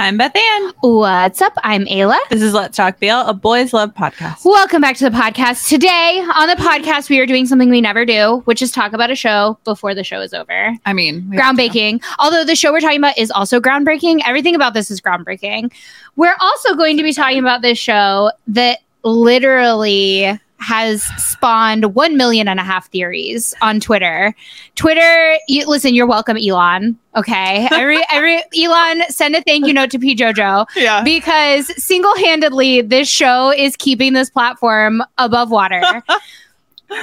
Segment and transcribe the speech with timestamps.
[0.00, 0.72] I'm Beth Ann.
[0.80, 1.52] What's up?
[1.62, 2.16] I'm Ayla.
[2.30, 4.46] This is Let's Talk BL, a boys love podcast.
[4.46, 5.68] Welcome back to the podcast.
[5.68, 9.10] Today on the podcast, we are doing something we never do, which is talk about
[9.10, 10.74] a show before the show is over.
[10.86, 11.30] I mean.
[11.30, 12.02] Groundbreaking.
[12.18, 14.22] Although the show we're talking about is also groundbreaking.
[14.24, 15.70] Everything about this is groundbreaking.
[16.16, 22.46] We're also going to be talking about this show that literally has spawned one million
[22.46, 24.34] and a half theories on Twitter.
[24.76, 26.98] Twitter, you, listen, you're welcome, Elon.
[27.16, 31.02] Okay, every every Elon, send a thank you note to P Jojo Yeah.
[31.02, 35.80] because single-handedly this show is keeping this platform above water.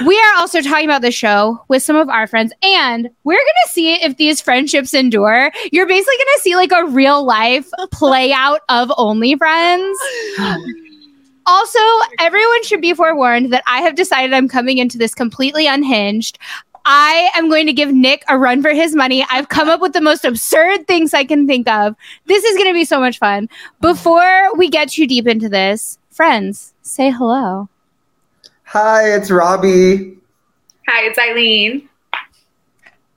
[0.06, 3.46] we are also talking about the show with some of our friends and we're going
[3.66, 5.50] to see if these friendships endure.
[5.72, 9.98] You're basically going to see like a real life play out of Only Friends.
[11.48, 11.78] Also,
[12.20, 16.38] everyone should be forewarned that I have decided I'm coming into this completely unhinged.
[16.84, 19.24] I am going to give Nick a run for his money.
[19.30, 21.96] I've come up with the most absurd things I can think of.
[22.26, 23.48] This is going to be so much fun.
[23.80, 27.70] Before we get too deep into this, friends, say hello.
[28.64, 30.18] Hi, it's Robbie.
[30.86, 31.88] Hi, it's Ailyne.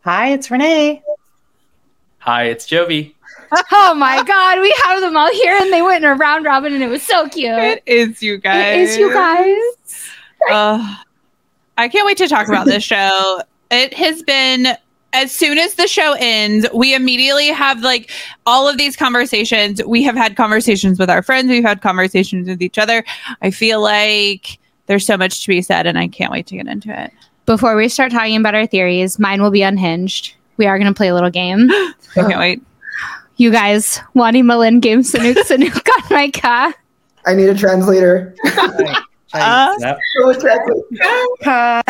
[0.06, 1.03] Hi, it's Renee.
[2.19, 3.13] Hi, it's Jovi.
[3.71, 6.73] Oh my God, we have them all here and they went in a round robin
[6.73, 7.52] and it was so cute.
[7.52, 8.77] It is you guys.
[8.77, 9.57] It is you guys.
[10.49, 10.97] Uh,
[11.77, 13.41] I can't wait to talk about this show.
[13.69, 14.77] It has been
[15.13, 18.11] as soon as the show ends, we immediately have like
[18.45, 19.83] all of these conversations.
[19.83, 23.03] We have had conversations with our friends, we've had conversations with each other.
[23.41, 26.67] I feel like there's so much to be said, and I can't wait to get
[26.67, 27.11] into it.
[27.45, 30.35] Before we start talking about our theories, mine will be unhinged.
[30.57, 31.69] We are going to play a little game.
[31.72, 32.61] I can't wait.
[33.42, 36.75] You guys, Wani Malin game Sanook Sanook on my car.
[37.25, 38.36] I need a translator.
[39.34, 40.84] Uh, Snap, Oh, translate.
[41.44, 41.81] Hi,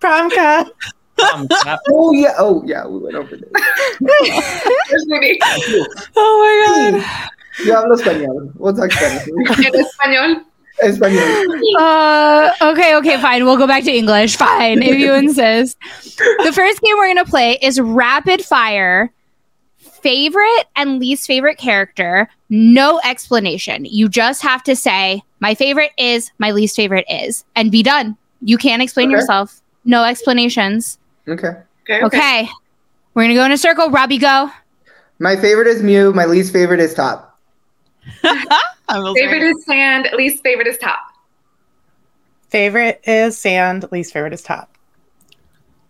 [0.00, 0.68] Pramka.
[2.14, 2.34] yeah.
[2.38, 2.84] Oh yeah.
[2.84, 3.48] We went over this.
[6.16, 7.04] Oh my god.
[7.64, 8.50] Yo hablo español.
[8.56, 9.28] We'll talk Spanish.
[9.28, 10.44] en español.
[10.82, 11.46] Español.
[11.78, 13.44] Uh, okay, okay, fine.
[13.44, 14.34] We'll go back to English.
[14.36, 15.76] Fine, if you insist.
[16.42, 19.12] The first game we're going to play is rapid fire.
[20.02, 22.28] Favorite and least favorite character.
[22.48, 23.84] No explanation.
[23.84, 28.16] You just have to say, my favorite is, my least favorite is, and be done.
[28.42, 29.16] You can't explain Okay.
[29.18, 29.60] yourself.
[29.84, 30.98] No explanations.
[31.28, 31.52] Okay.
[31.88, 32.04] Okay.
[32.04, 32.48] Okay.
[33.14, 33.90] We're going to go in a circle.
[33.90, 34.50] Robbie, go.
[35.18, 36.12] My favorite is Mew.
[36.12, 37.38] My least favorite is Top.
[38.24, 40.08] I will say- Favorite is sand.
[40.16, 41.00] Least favorite is top.
[42.48, 43.84] Favorite is sand.
[43.92, 44.76] Least favorite is top.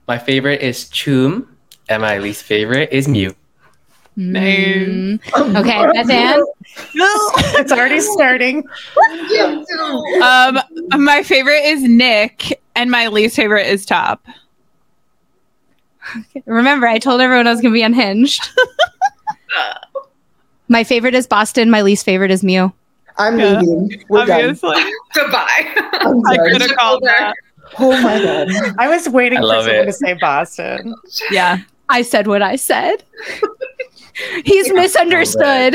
[0.09, 1.57] My favorite is Chum,
[1.89, 3.35] and my least favorite is Mew.
[4.21, 4.77] Nice.
[4.77, 5.57] Mm.
[5.57, 6.43] Okay, that's Anne.
[6.95, 8.65] It's already starting.
[10.23, 10.59] um,
[11.03, 14.27] my favorite is Nick, and my least favorite is Top.
[16.45, 18.47] Remember, I told everyone I was going to be unhinged.
[20.69, 21.71] my favorite is Boston.
[21.71, 22.73] My least favorite is Mew.
[23.17, 23.61] I'm Yeah.
[23.61, 24.05] leaving.
[24.09, 24.41] We're done.
[24.41, 25.73] Obviously, Goodbye.
[25.77, 27.35] I'm I could have called that.
[27.79, 28.49] Oh my god.
[28.79, 29.85] I was waiting I for someone it.
[29.87, 30.95] to say Boston.
[31.31, 31.59] Yeah.
[31.89, 33.03] I said what I said.
[34.45, 35.75] He's misunderstood.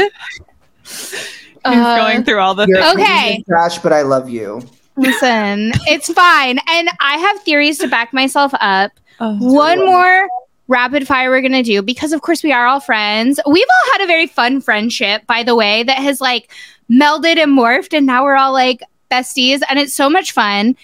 [0.83, 1.33] He's
[1.63, 2.93] Uh, going through all the Your things.
[2.95, 3.03] Okay.
[3.23, 4.61] opinion Trash, but I love you.
[4.97, 6.59] Listen, it's fine.
[6.69, 8.91] And I have theories to back myself up.
[9.19, 10.29] Oh, One more
[10.67, 13.39] rapid fire we're going to do because, of course, we are all friends.
[13.45, 16.51] We've all had a very fun friendship, by the way, that has like
[16.89, 17.95] melded and morphed.
[17.97, 19.61] And now we're all like besties.
[19.69, 20.75] And it's so much fun.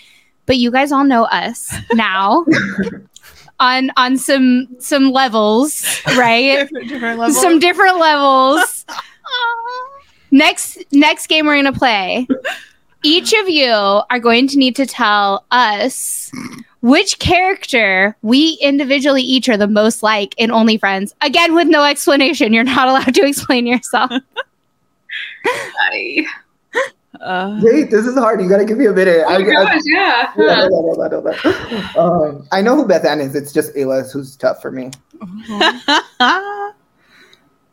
[0.47, 2.45] But you guys all know us now.
[3.61, 5.85] on on some some levels,
[6.17, 6.59] right?
[6.59, 7.39] different, different levels.
[7.39, 8.85] some different levels.
[10.31, 12.27] next next game we're gonna play.
[13.03, 16.31] Each of you are going to need to tell us
[16.81, 21.13] which character we individually each are the most like in Only Friends.
[21.21, 22.53] Again, with no explanation.
[22.53, 24.11] You're not allowed to explain yourself.
[27.21, 28.41] Uh, Wait, this is hard.
[28.41, 29.23] You gotta give me a minute.
[29.27, 30.25] Oh I, my gosh, yeah.
[30.27, 31.27] I, hold on, hold on, hold
[31.95, 32.27] on.
[32.27, 33.35] Um, I know who Beth Ann is.
[33.35, 34.89] It's just Ayla who's tough for me.
[35.50, 35.81] Um,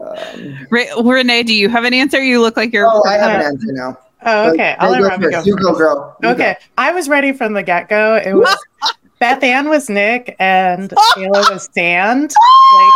[0.71, 2.23] Re- Renee, do you have an answer?
[2.23, 2.87] You look like you're.
[2.87, 3.99] oh, I have an answer now.
[4.25, 4.77] Oh, okay.
[4.79, 5.37] But I'll let go Robbie first.
[5.37, 5.43] go.
[5.45, 6.17] You go, girl.
[6.23, 6.57] You Okay.
[6.77, 8.17] I was ready from the get go.
[8.17, 8.57] It was
[9.21, 12.33] Beth Ann was Nick and Ayla was Sand.
[12.75, 12.95] Like,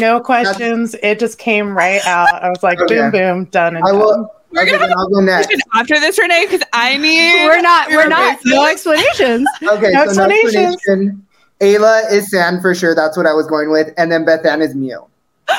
[0.00, 0.94] no questions.
[1.02, 2.42] It just came right out.
[2.42, 2.96] I was like, Okay.
[2.96, 3.98] boom, boom, done and I done.
[3.98, 4.32] will.
[4.52, 5.48] We're okay, gonna then I'll go next.
[5.74, 7.44] After this, Renee, because I need.
[7.44, 9.46] we're not we're not no explanations.
[9.62, 10.74] Okay, No so no explanations.
[10.74, 11.26] explanation.
[11.60, 12.94] Ayla is Sand for sure.
[12.94, 15.06] That's what I was going with, and then Beth Ann is Mew.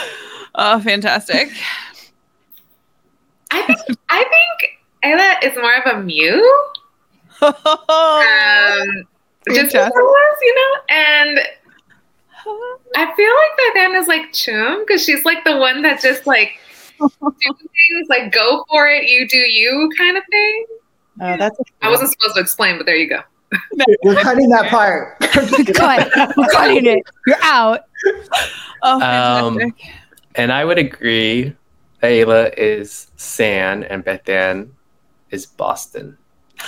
[0.56, 1.50] Oh, fantastic!
[3.52, 3.80] I think
[4.10, 6.62] I think Ayla is more of a Mew.
[7.42, 9.08] Um,
[9.50, 9.92] just because,
[10.42, 11.40] you know, and
[12.96, 16.28] I feel like Beth Ann is like Chum because she's like the one that just
[16.28, 16.60] like
[17.10, 20.66] do things like go for it, you do you kind of thing.
[21.22, 23.20] Oh, that's I wasn't supposed to explain, but there you go.
[24.04, 25.20] We're cutting that part.
[25.76, 26.10] Cut.
[26.38, 27.04] We're cutting it.
[27.28, 27.82] You're out.
[28.84, 29.74] Oh, Um.
[30.36, 31.54] And I would agree.
[32.02, 34.72] Ayla is San and Beth Ann
[35.30, 36.18] is Boston.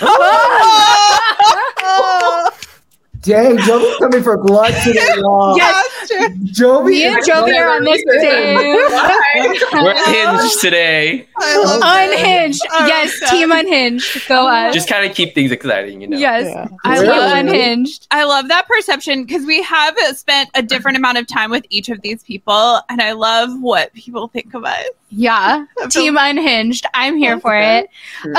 [3.24, 5.56] Dang, Jovi's coming for blood today, y'all.
[5.56, 6.10] Yes.
[6.52, 9.82] Jovi Me and is- Jovi are on this team.
[9.82, 11.26] We're hinged today.
[11.38, 12.12] I love it.
[12.12, 12.60] Unhinged.
[12.70, 14.28] All Yes, right, team unhinged.
[14.28, 14.74] Go oh on.
[14.74, 16.18] Just kind of keep things exciting, you know.
[16.18, 16.44] Yes.
[16.50, 16.68] yeah.
[16.84, 17.08] I Really?
[17.08, 18.06] love unhinged.
[18.10, 21.88] I love that perception because we have spent a different amount of time with each
[21.88, 24.84] of these people, and I love what people think of us.
[25.10, 25.64] Yeah.
[25.88, 26.84] Team unhinged.
[26.92, 27.88] I'm here for it.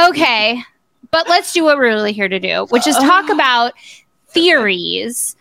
[0.10, 0.62] Okay.
[1.10, 3.34] But let's do what we're really here to do, which is talk oh.
[3.34, 3.74] about
[4.36, 5.36] theories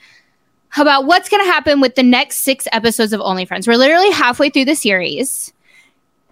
[0.77, 3.69] about what's going to happen with the next six episodes of Only Friends.
[3.69, 5.53] We're literally halfway through the series.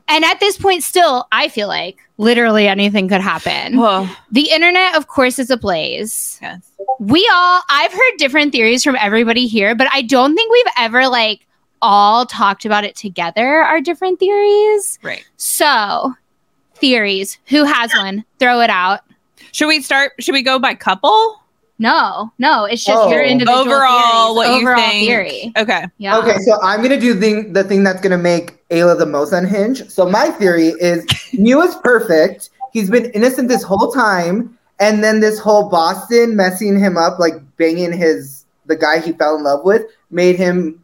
[0.09, 3.79] And at this point, still, I feel like literally anything could happen.
[3.79, 4.09] Whoa.
[4.31, 6.39] The internet, of course, is ablaze.
[6.43, 6.71] Yes.
[6.99, 11.09] We all, I've heard different theories from everybody here, but I don't think we've ever
[11.09, 11.47] like
[11.81, 14.99] all talked about it together, our different theories.
[15.03, 15.25] Right.
[15.37, 16.15] So,
[16.75, 17.39] theories.
[17.47, 18.25] Who has one?
[18.39, 19.01] Throw it out.
[19.53, 20.13] Should we start?
[20.21, 21.42] Should we go by couple?
[21.83, 23.11] No, no, it's just Oh.
[23.11, 24.37] your individual Overall, theories.
[24.37, 25.07] what you think?
[25.09, 25.53] theory.
[25.59, 25.87] Okay.
[25.99, 26.17] Yeah.
[26.19, 29.91] Okay, so I'm gonna do thing, the thing that's gonna make Ayla the most unhinged.
[29.91, 32.51] So my theory is Mew is perfect.
[32.73, 37.35] He's been innocent this whole time, and then this whole Boston messing him up, like
[37.57, 39.83] banging his the guy he fell in love with,
[40.13, 40.79] made him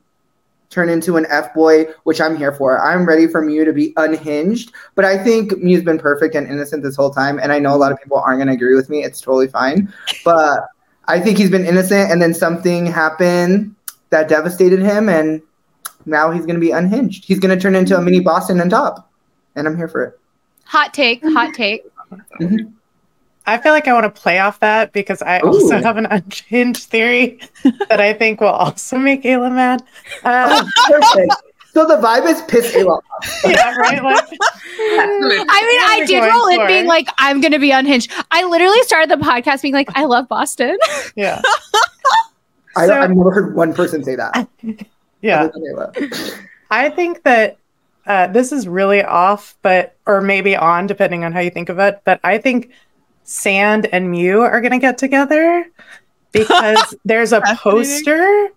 [0.69, 2.85] turn into an F boy, which I'm here for.
[2.85, 6.83] I'm ready for Mew to be unhinged, but I think Mew's been perfect and innocent
[6.83, 9.05] this whole time, and I know a lot of people aren't gonna agree with me.
[9.05, 9.93] It's totally fine,
[10.25, 10.67] but
[11.09, 13.75] I think he's been innocent, and then something happened
[14.11, 15.43] that devastated him, and
[16.07, 17.25] now he's going to be unhinged.
[17.25, 19.11] He's going to turn into a mini Boston on top,
[19.57, 20.21] and I'm here for it.
[20.65, 21.83] Hot take, hot take.
[23.47, 26.85] I feel like I want to play off that because I also have an unhinged
[26.85, 27.41] theory
[27.89, 29.83] that I think will also make Ayla mad.
[30.23, 31.35] Uh, Perfect.
[31.79, 33.41] So the vibe is piss Ayla off.
[33.47, 34.03] yeah, right.
[34.03, 34.25] Like,
[34.81, 38.11] I mean, I did we roll going in being like, I'm going to be unhinged.
[38.33, 40.77] I literally started the podcast being like, I love Boston.
[41.15, 41.41] yeah,
[42.77, 44.49] I, So- I've never heard one person say that.
[45.23, 45.43] yeah.
[45.43, 46.45] other than Ayla.
[46.71, 47.59] I think that
[48.07, 51.79] uh, this is really off, but or maybe on, depending on how you think of
[51.79, 52.01] it.
[52.05, 52.73] But I think
[53.23, 55.65] Sand and Mew are going to get together
[56.33, 58.49] because there's a poster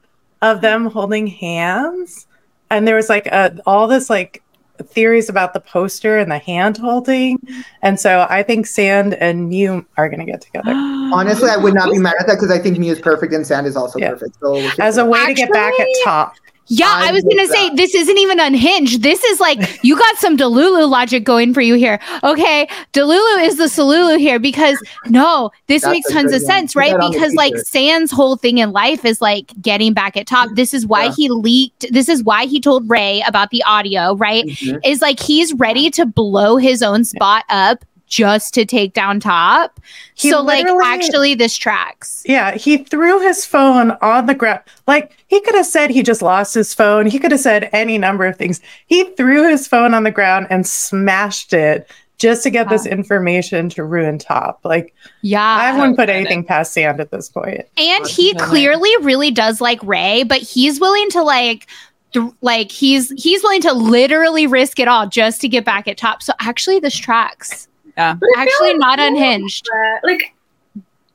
[0.41, 2.25] of them holding hands,
[2.71, 4.41] and there was like a, all this like
[4.81, 7.37] theories about the poster and the hand holding,
[7.83, 10.71] and so I think Sand and Mew are going to get together
[11.13, 13.45] Honestly, I would not be mad at that because I think Mew is perfect and
[13.45, 14.09] Sand is also Yeah.
[14.11, 14.37] perfect.
[14.41, 16.33] So we should- as a way to get back at top.
[16.71, 19.03] Yeah, I I, was gonna say this isn't even unhinged.
[19.03, 21.99] This is like you got some Delulu logic going for you here.
[22.23, 26.51] Okay, Delulu is the Salulu here because no, this That's makes tons of one.
[26.51, 26.97] sense, right?
[26.97, 27.53] that Because like.
[27.57, 30.49] Sans whole thing in life is like getting back at top.
[30.53, 31.13] This is why Yeah.
[31.17, 31.85] he leaked.
[31.91, 34.45] This is why he told Ray about the audio, right?
[34.45, 34.79] Mhm.
[34.85, 39.79] Is like he's ready to blow his own spot up just to take down top.
[40.13, 42.23] He so like actually this tracks.
[42.27, 44.59] Yeah, he threw his phone on the ground.
[44.85, 47.07] Like he could have said he just lost his phone.
[47.07, 48.59] He could have said any number of things.
[48.85, 53.69] He threw his phone on the ground and smashed it just to get this information
[53.69, 54.59] to ruin Top.
[54.63, 55.41] Like Yeah.
[55.41, 56.17] I wouldn't put goodness.
[56.17, 57.61] anything past Sand at this point.
[57.77, 61.65] and he clearly really does like Ray, but he's willing to like
[62.11, 65.97] th- like he's he's willing to literally risk it all just to get back at
[65.97, 66.21] top.
[66.21, 67.69] So actually this tracks.
[67.97, 68.15] Yeah.
[68.37, 69.67] Actually like- not unhinged.
[70.03, 70.33] Like,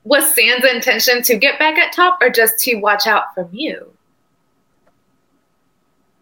[0.05, 3.93] was Sans intention to get back at top or just to watch out for you?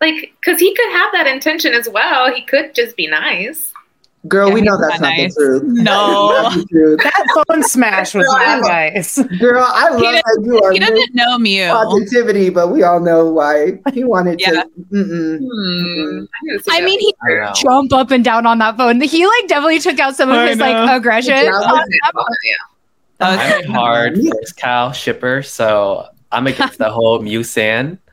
[0.01, 2.33] Like, because he could have that intention as well.
[2.33, 3.73] He could just be nice.
[4.27, 5.35] Girl, Yeah, we know that's not not nice.
[5.35, 5.63] the truth.
[5.65, 6.33] No.
[6.33, 7.01] That's not the truth.
[7.03, 9.19] That phone smash was Girl, not love- nice.
[9.39, 11.69] Girl, I love He that you are He doesn't know Mew.
[11.69, 14.63] positivity, but we all know why he wanted Yeah.
[14.63, 14.69] to.
[14.93, 15.39] Mm-mm.
[15.39, 16.21] Hmm.
[16.43, 18.99] need to see I mean he I jump up and down on that phone.
[19.03, 20.71] He like definitely took out some of I his know.
[20.73, 21.35] like aggression.
[21.35, 21.53] Yeah.
[21.53, 21.87] on.
[22.45, 22.55] Yeah.
[23.21, 27.99] I'm a hard FirstKhao shipper, so I'm against the whole Mew San.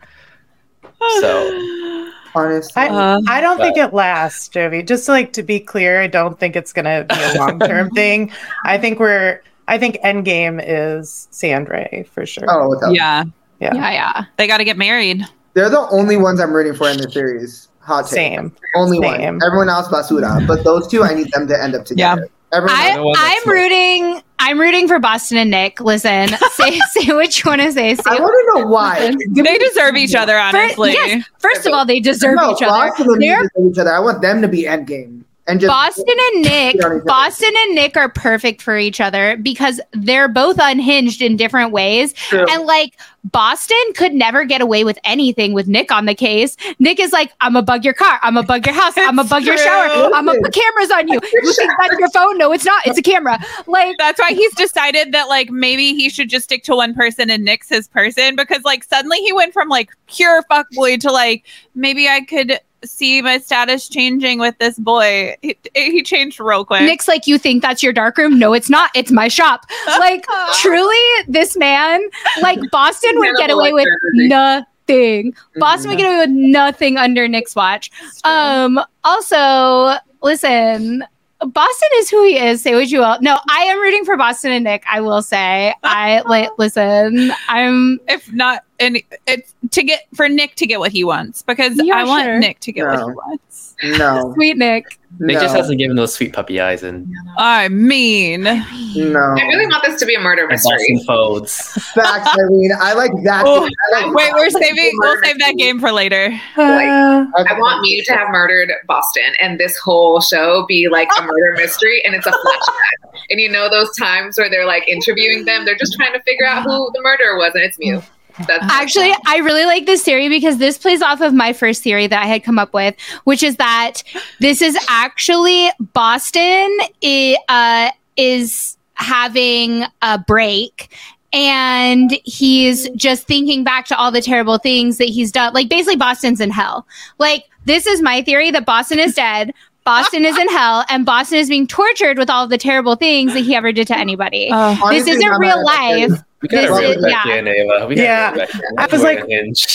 [1.19, 2.00] So
[2.33, 2.81] Honestly.
[2.81, 4.87] I, Uh, I don't think it lasts, Jovi.
[4.87, 8.31] Just like to be clear, I don't think it's gonna be a long term thing.
[8.65, 12.45] I think we're I think Endgame is Sandray for sure.
[12.49, 13.23] oh, yeah.
[13.59, 13.73] yeah.
[13.73, 14.25] Yeah, yeah.
[14.37, 15.23] They got to get married.
[15.53, 17.69] They're the only ones I'm rooting for in the series.
[17.79, 18.11] Hot take.
[18.11, 18.55] Same.
[18.75, 19.35] Only Same.
[19.35, 19.43] one.
[19.43, 20.45] Everyone else basura.
[20.45, 22.27] But those two, I need them to end up together.
[22.53, 24.23] Everyone I, no I'm rooting.
[24.39, 25.79] I'm rooting for Boston and Nick.
[25.79, 27.95] Listen, say say what you want to say.
[27.95, 29.13] Say I want to know why.
[29.29, 30.93] They deserve each other, honestly.
[30.93, 31.25] yes.
[31.39, 32.89] First of all, they deserve no, each other.
[32.89, 33.93] Boston and me They're deserve each other.
[33.93, 37.03] I want them to be endgame and just Boston and Nick, Shit on each other.
[37.05, 42.13] Boston and Nick are perfect for each other because they're both unhinged in different ways.
[42.13, 42.45] True.
[42.49, 46.55] And like Boston could never get away with anything with Nick on the case.
[46.79, 49.21] Nick is like, I'm gonna bug your car, I'm gonna bug your house, I'm gonna
[49.21, 51.19] It's bug your shower, I'm gonna put cameras on you.
[51.33, 52.37] You think that's your phone?
[52.37, 52.85] No, it's not.
[52.85, 53.39] It's a camera.
[53.67, 57.29] Like That's why he's decided that like maybe he should just stick to one person
[57.29, 61.45] and Nick's his person because like suddenly he went from like pure fuckboy to like
[61.73, 65.35] maybe I could see my status changing with this boy.
[65.41, 66.81] He, he changed real quick.
[66.81, 68.39] Nick's like, you think that's your dark room?
[68.39, 68.91] No, it's not.
[68.95, 69.65] It's my shop.
[70.01, 70.25] Like
[70.61, 70.95] truly,
[71.27, 72.01] this man,
[72.41, 75.35] like Boston would get away with nothing.
[75.57, 77.91] Boston would get away with nothing under Nick's watch.
[78.23, 81.03] Um, also, listen,
[81.45, 82.61] Boston is who he is.
[82.61, 83.19] Say what you will.
[83.21, 84.83] No, I am rooting for Boston and Nick.
[84.89, 85.73] I will say.
[85.83, 87.31] I like listen.
[87.47, 89.05] I'm if not any.
[89.27, 92.39] it's to get for Nick to get what he wants because Yeah, I want sure.
[92.39, 93.75] Nick to get what he wants.
[93.83, 94.99] no, sweet Nick.
[95.19, 98.53] Nick no, just hasn't given those sweet puppy eyes and, I mean, no.
[98.53, 100.77] I really want this to be a murder mystery.
[100.77, 101.57] Boston folds.
[101.93, 102.71] Facts, Ailyne.
[102.79, 103.43] I like that.
[103.45, 106.29] Oh, I like wait, we're saving we'll save that game for later.
[106.57, 111.23] Uh, I want Mew to have murdered Boston and this whole show be like a
[111.23, 113.19] murder mystery and it's a flashback.
[113.29, 116.45] And you know those times where they're like interviewing them, they're just trying to figure
[116.45, 118.01] out who the murderer was and it's Mew.
[118.47, 122.07] That's Actually, I really like this theory because this plays off of my first theory
[122.07, 124.03] that I had come up with, which is that
[124.39, 130.95] this is actually Boston i- uh, is having a break
[131.33, 135.53] and he's just thinking back to all the terrible things that he's done.
[135.53, 136.85] Like basically Boston's in hell.
[137.17, 139.53] Like this is my theory that Boston is dead.
[139.83, 143.41] Boston is in hell and Boston is being tortured with all the terrible things that
[143.41, 144.49] he ever did to anybody.
[144.51, 146.11] Uh, this Honestly, isn't real life.
[146.41, 147.33] We gotta This is- yeah.
[147.35, 147.85] in, Ava.
[147.87, 148.31] We Yeah.
[148.31, 148.79] reel it back in.
[148.79, 149.23] I was like-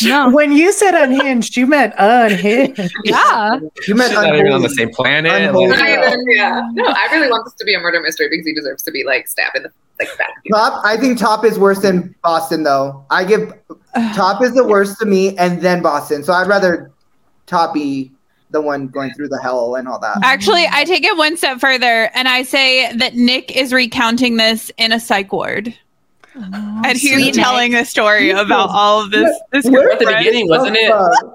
[0.04, 0.30] No.
[0.30, 2.78] when you said unhinged, you meant unhinged.
[3.04, 3.58] Yeah.
[3.86, 5.54] You meant She's not even on the same planet.
[5.54, 6.62] Like- Not even- yeah.
[6.72, 9.04] No, I really want this to be a murder mystery because he deserves to be
[9.04, 10.30] like stabbed in the like back.
[10.52, 13.04] Top, I think Top is worse than Boston, though.
[13.10, 13.52] I give
[14.14, 16.22] Top is the worst to me, and then Boston.
[16.22, 16.90] So I'd rather
[17.46, 18.12] Top be
[18.50, 20.18] the one going through the hell and all that.
[20.22, 24.70] Actually, I take it one step further and I say that Nick is recounting this
[24.78, 25.74] in a psych ward.
[26.38, 29.36] Oh, and he's sweet telling the story about all of this.
[29.52, 30.92] this Where- group At the beginning, wasn't it?
[30.92, 31.34] Oh.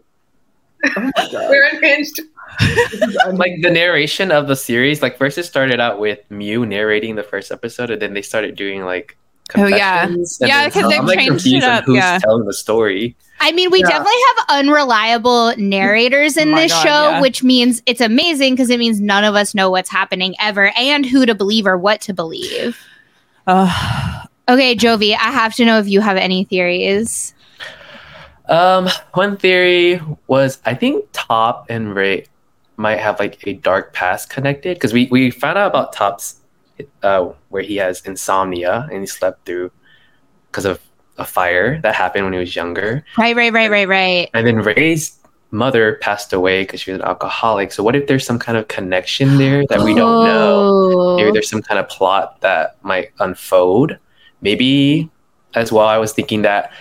[1.50, 2.22] We're unhinged.
[3.34, 7.24] like the narration of the series like first it started out with mew narrating the
[7.24, 9.18] first episode and then they started doing like
[9.58, 10.08] Oh, yeah.
[10.40, 12.20] Yeah, then 'cause they've I'm, like, changed it up, who's yeah.
[12.20, 13.88] telling the story I mean, we Yeah.
[13.90, 17.22] definitely have unreliable narrators in Oh this God, show, yeah.
[17.22, 21.06] which means it's amazing because it means none of us know what's happening ever and
[21.06, 22.78] who to believe or what to believe.
[23.48, 24.28] Ugh.
[24.50, 27.34] Okay, Jovi, I have to know if you have any theories.
[28.50, 32.26] um one theory was i think top and ray
[32.76, 36.42] might have like a dark past connected because we we found out about top's
[37.04, 39.72] uh where he has insomnia and he slept through
[40.50, 40.82] because of
[41.22, 44.30] a fire that happened when he was younger Right, right, right, right, right.
[44.34, 45.18] And then Ray's
[45.52, 47.72] mother passed away because she was an alcoholic.
[47.74, 51.16] So what if there's some kind of connection there that we don't know?
[51.18, 51.34] Maybe Oh.
[51.34, 53.98] there's some kind of plot that might unfold.
[54.42, 55.10] Maybe
[55.54, 56.72] as well, I was thinking that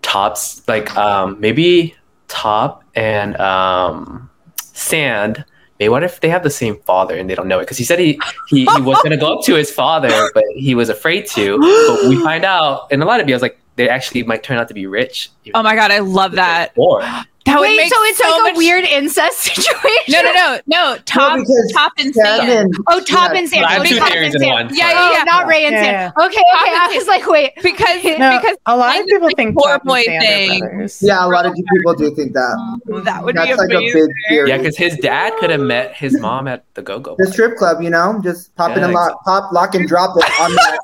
[0.00, 1.94] Top's like um maybe
[2.28, 4.30] Top and um
[4.72, 5.44] Sand.
[5.82, 7.62] Maybe what if they have the same father and they don't know it?
[7.62, 10.76] Because he said he, he he was gonna go up to his father, but he
[10.76, 11.58] was afraid to.
[11.58, 14.58] But we find out in a lot of you videos like they actually might turn
[14.58, 15.30] out to be rich.
[15.54, 16.72] Oh my god, I love that.
[16.76, 17.02] Or
[17.52, 20.08] That would Wait, make so it's so like much- a weird incest situation?
[20.08, 20.96] No, no, no, no.
[21.04, 22.74] Top, because top and Seven- sand.
[22.88, 23.38] Oh, Top Yeah.
[23.40, 23.64] and Sam.
[23.64, 24.48] I have Oh, two Top and in Sam.
[24.50, 24.68] one.
[24.74, 24.94] Yeah, Sorry.
[24.94, 25.24] yeah, yeah.
[25.24, 26.12] not Ray and Yeah, Sam.
[26.16, 26.24] yeah.
[26.26, 26.72] Okay, okay.
[26.74, 27.52] I was like, wait.
[27.62, 30.88] Because No, because a lot of people the think poor Top boy Sand thing.
[31.00, 32.56] Yeah, a lot of people do think that.
[32.88, 33.04] Mm-hmm.
[33.04, 34.48] that would That's be like a big theory.
[34.48, 37.16] Yeah, because his dad could have met his mom at the Go Go.
[37.18, 40.16] the strip club, you know, just pop in Yeah, and lock, pop, lock and drop
[40.16, 40.78] it on that.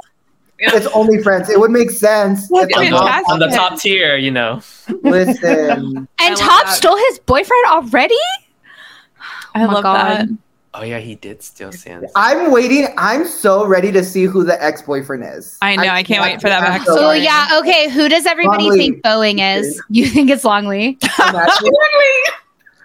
[0.60, 0.74] Yeah.
[0.74, 1.48] It's only friends.
[1.50, 2.48] It would make sense.
[2.48, 4.60] That's It's on, the, on the top tier, you know.
[5.02, 6.74] Listen, And Top that.
[6.74, 8.14] stole his boyfriend already?
[9.54, 9.96] I Oh my love God.
[10.28, 10.28] that.
[10.74, 12.10] Oh yeah, he did steal Sans.
[12.14, 12.88] I'm waiting.
[12.98, 15.56] I'm so ready to see who the ex-boyfriend is.
[15.62, 17.58] I know, I can't wait for that I'm so Oh, yeah.
[17.60, 17.88] Okay.
[17.90, 18.78] Who does everybody Longley.
[18.78, 19.80] think Boeing is?
[19.88, 20.98] You think it's Longley?
[21.18, 21.70] Imagine.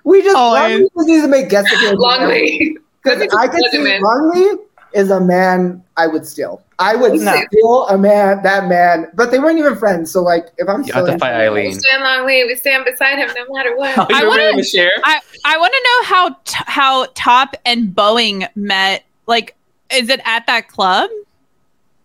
[0.05, 0.61] We just Always.
[0.63, 1.99] Longley just needs to make guest appearances.
[1.99, 2.77] Longley.
[3.03, 4.03] Because I could see Legend.
[4.03, 4.63] Longley
[4.93, 6.62] is a man I would steal.
[6.79, 7.41] I would No.
[7.50, 9.09] steal a man, that man.
[9.13, 10.12] But they weren't even friends.
[10.12, 11.79] So like, if I'm You still have to fight We Ailyne.
[11.79, 12.43] stand Longley.
[12.45, 13.97] We stand beside him no matter what.
[13.97, 14.91] Oh, I wanna- share?
[15.03, 19.03] I, I want to know how t- how Top and Boeing met.
[19.27, 19.55] Like,
[19.93, 21.09] is it at that club?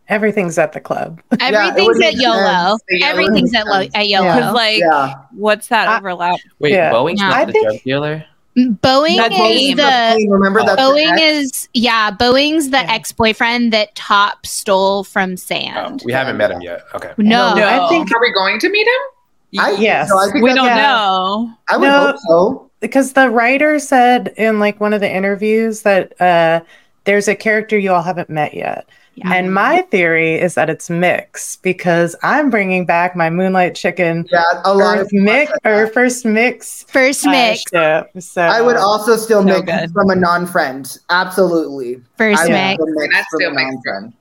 [0.08, 1.20] Everything's at the club.
[1.40, 2.68] Everything's would at YOLO.
[2.70, 2.82] sense.
[2.88, 4.24] The YOLO Everything's at, lo- at YOLO.
[4.34, 5.14] Because like, Yeah.
[5.32, 6.38] what's that I- overlap?
[6.60, 6.92] Wait, Yeah.
[6.92, 8.24] Boeing's not I the think- drug dealer.
[8.58, 9.76] Boeing That's is Boeing.
[9.76, 10.78] the remember that?
[10.78, 12.92] Boeing is yeah, Boeing's the Yeah.
[12.92, 16.02] ex-boyfriend that Top stole from Oh, Sand.
[16.04, 16.82] we haven't met him yet.
[16.94, 17.12] Okay.
[17.18, 17.54] no.
[17.54, 19.60] No, I think Are we going to meet him?
[19.60, 20.10] I, Yes.
[20.10, 20.76] no, I think We don't Yeah.
[20.76, 21.50] know.
[21.70, 22.00] I would No.
[22.08, 22.70] hope so.
[22.80, 26.60] because the writer said in like one of the interviews that uh
[27.04, 28.86] there's a character you all haven't met yet.
[29.18, 29.32] Yeah.
[29.34, 34.42] And my theory is that it's mix because I'm bringing back my Moonlight Chicken Yeah,
[34.64, 37.62] a lot of first mix or first mix First uh, mix.
[37.70, 38.10] ship.
[38.20, 39.92] So I would also still So make good.
[39.92, 40.98] from a non-friend.
[41.10, 42.00] Absolutely.
[42.16, 42.82] First I mix.
[42.86, 44.12] mix That's from still a non-friend.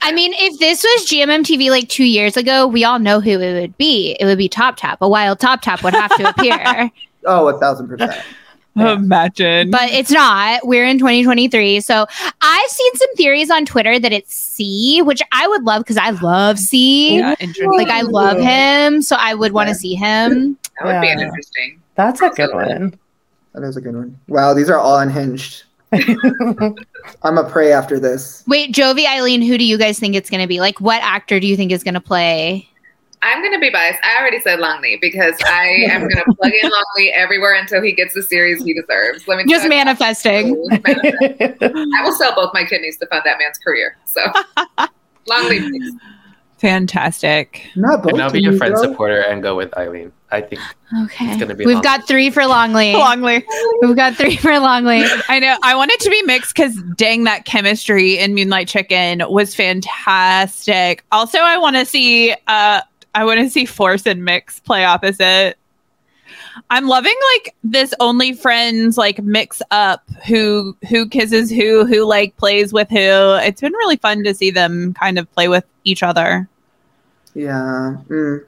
[0.00, 3.60] I mean, if this was GMMTV like two years ago, we all know who it
[3.60, 4.16] would be.
[4.20, 4.98] It would be Top Tap.
[5.00, 6.90] A wild Top Tap would have to appear.
[7.26, 8.22] Oh, a thousand percent.
[8.78, 8.94] Yeah.
[8.94, 9.70] Imagine.
[9.70, 10.66] but it's not.
[10.66, 11.80] We're in 2023.
[11.80, 12.06] So
[12.40, 16.10] I've seen some theories on Twitter that it's C, which I would love because I
[16.10, 17.16] love C.
[17.18, 17.34] yeah.
[17.76, 19.78] Like I love him, so I would want to Okay.
[19.78, 20.56] see him.
[20.82, 21.80] That would be an interesting.
[21.94, 22.98] That's a good one.
[23.54, 24.18] That is a good one.
[24.28, 25.64] Wow, these are all unhinged.
[27.22, 28.44] I'm a prey after this.
[28.46, 30.60] Wait, Jovi, Ailyne, who do you guys think it's going to be?
[30.60, 32.68] Like, what actor do you think is going to play?
[33.22, 33.98] I'm going to be biased.
[34.04, 37.92] I already said Longley because I am going to plug in Longley everywhere until he
[37.92, 39.26] gets the series he deserves.
[39.26, 39.76] Let me Just tell you.
[39.84, 40.56] manifesting.
[41.60, 43.96] I will sell both my kidneys to fund that man's career.
[44.04, 44.20] So,
[45.26, 45.94] Longley, please.
[46.58, 47.62] Fantastic.
[47.76, 48.82] Not both And I'll be your friend though.
[48.82, 50.10] supporter and go with Ailyne.
[50.32, 50.60] I think
[51.04, 51.26] Okay.
[51.30, 51.84] It's gonna be We've Longley.
[51.88, 52.92] got three for Longley.
[52.96, 53.44] Longley.
[53.80, 55.04] We've got three for Longley.
[55.28, 55.56] I know.
[55.62, 61.04] I want it to be mixed because dang, that chemistry in Moonlight Chicken was fantastic.
[61.12, 62.34] Also, I want to see.
[62.48, 62.80] uh
[63.14, 65.56] I want to see Force and Mix play opposite.
[66.70, 72.36] I'm loving like this only friends like mix up who who kisses who who like
[72.36, 72.96] plays with who.
[72.96, 76.48] It's been really fun to see them kind of play with each other.
[77.34, 77.96] Yeah.
[78.08, 78.44] Mm.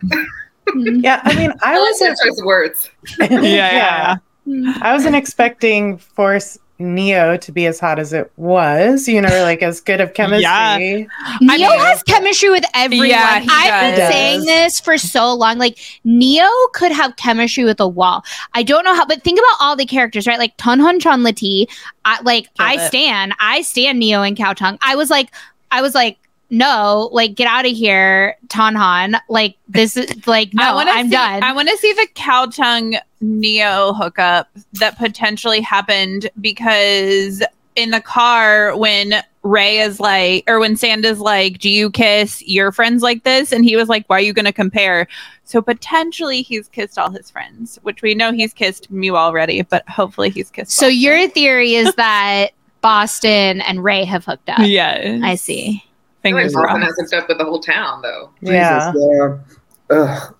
[1.02, 2.18] yeah, I mean, I I wasn't.
[2.18, 2.90] that choice of words.
[3.30, 9.06] yeah, I wasn't expecting Force Neo to be as hot as it was.
[9.06, 10.42] You know, like as good of chemistry.
[10.42, 10.76] Yeah.
[10.78, 13.08] Neo mean- has chemistry with everyone.
[13.08, 15.58] Yeah, I've been saying this for so long.
[15.58, 18.24] Like Neo could have chemistry with a wall.
[18.54, 20.38] I don't know how, but think about all the characters, right?
[20.38, 21.66] Like Tonhon Chonlatee.
[22.04, 22.88] I like I it.
[22.88, 23.34] stand.
[23.38, 24.78] I stand Neo and Khaotung.
[24.82, 25.30] I was like,
[25.70, 26.18] I was like,
[26.50, 29.18] no, like get out of here, Tonhon.
[29.28, 31.42] Like this is like no, I see, done.
[31.42, 37.42] I want to see the Khaotung Neo hookup that potentially happened because
[37.76, 42.42] in the car when Ray is like, or when Sand is like, "Do you kiss
[42.42, 45.06] your friends like this?" and he was like, "Why are you going to compare?"
[45.44, 49.88] So potentially he's kissed all his friends, which we know he's kissed Mew already, but
[49.88, 50.72] hopefully he's kissed.
[50.72, 51.00] so Boston.
[51.00, 52.50] your theory is that
[52.82, 54.60] Boston and Ray have hooked up.
[54.62, 55.84] yeah, I see.
[56.22, 57.00] I feel like Fingers crossed.
[57.00, 58.30] has hooked with the whole town, though.
[58.40, 58.92] Yeah.
[58.92, 59.96] Jesus, yeah.
[59.96, 60.34] Ugh.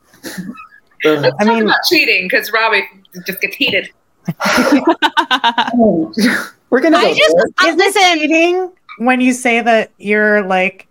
[1.07, 1.33] Ugh.
[1.41, 2.85] I mean, Not cheating because Robbie
[3.27, 3.91] just gets heated.
[6.71, 7.47] We're gonna go I just there.
[7.59, 8.19] I, is it listen.
[8.19, 10.87] cheating when you say that you're like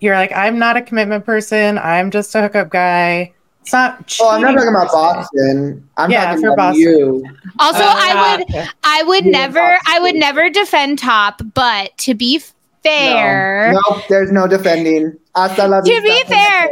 [0.00, 1.78] you're like I'm not a commitment person.
[1.78, 3.32] I'm just a hookup guy.
[3.62, 4.16] It's not.
[4.20, 4.92] Oh, I'm not talking about per.
[4.92, 5.88] Boston.
[5.96, 6.82] I'm Yeah, talking for about Boston.
[6.82, 7.24] you.
[7.58, 12.40] Also, Uh, I would I would never I would never defend top, but to be
[12.86, 15.16] fair, No, nope, there's no defending.
[15.34, 16.70] Hasta la to be fair,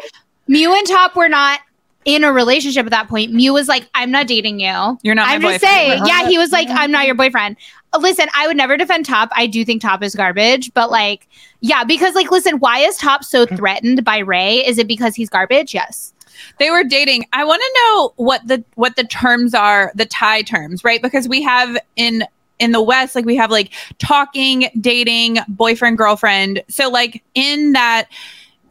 [0.49, 1.61] Mew and Top were not
[2.05, 3.33] in a relationship at that point.
[3.33, 4.99] Mew was like, I'm not dating you.
[5.03, 5.29] You're not.
[5.29, 6.01] I'm my just boyfriend.
[6.01, 7.57] saying, yeah, he was like, I'm not your boyfriend.
[7.95, 9.31] Uh, Listen, I would never defend Top.
[9.35, 11.29] I do think Top is garbage, but like,
[11.61, 14.57] yeah, because like, listen, why is Top so threatened by Ray?
[14.67, 15.73] Is it because he's garbage?
[15.73, 16.13] Yes.
[16.59, 20.43] they were dating i want to know what the what the terms are the tie
[20.43, 22.25] terms right because we have in
[22.59, 26.63] in the west like we have like talking dating boyfriend girlfriend.
[26.69, 28.09] So like in that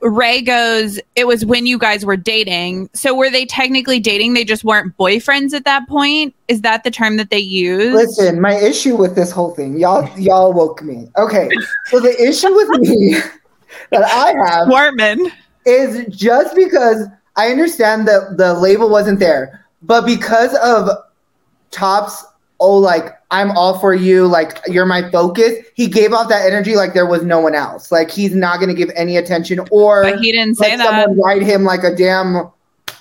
[0.01, 2.89] ray goes it was when you guys were dating.
[2.93, 4.33] So were they technically dating?
[4.33, 6.35] They just weren't boyfriends at that point?
[6.47, 10.07] Is that the term that they use Listen, my issue with this whole thing, y'all,
[10.19, 11.09] y'all woke me.
[11.17, 11.49] Okay,
[11.87, 13.15] so the issue with me
[13.91, 15.31] that I have Wartman.
[15.65, 20.89] is just because I understand that the label wasn't there, but because of
[21.71, 22.23] Top's
[22.59, 26.75] oh like I'm all for you, like you're my focus, he gave off that energy
[26.75, 27.91] like there was no one else.
[27.91, 31.41] Like he's not gonna give any attention or but he didn't say that someone ride
[31.41, 32.51] him like a damn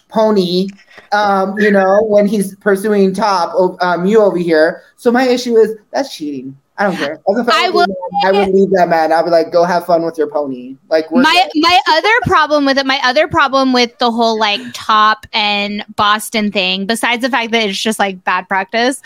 [0.08, 0.68] pony.
[1.12, 4.82] Um, you know, when he's pursuing Top, um, you over here.
[4.96, 6.56] So my issue is that's cheating.
[6.82, 7.12] I don't care.
[7.28, 9.12] As a I fellow will- man, I would leave that man.
[9.12, 10.76] I'd be like, go have fun with your pony.
[10.88, 14.60] Like we're my my other problem with it my other problem with the whole like
[14.72, 19.00] top and boston thing besides the fact that it's just like bad practice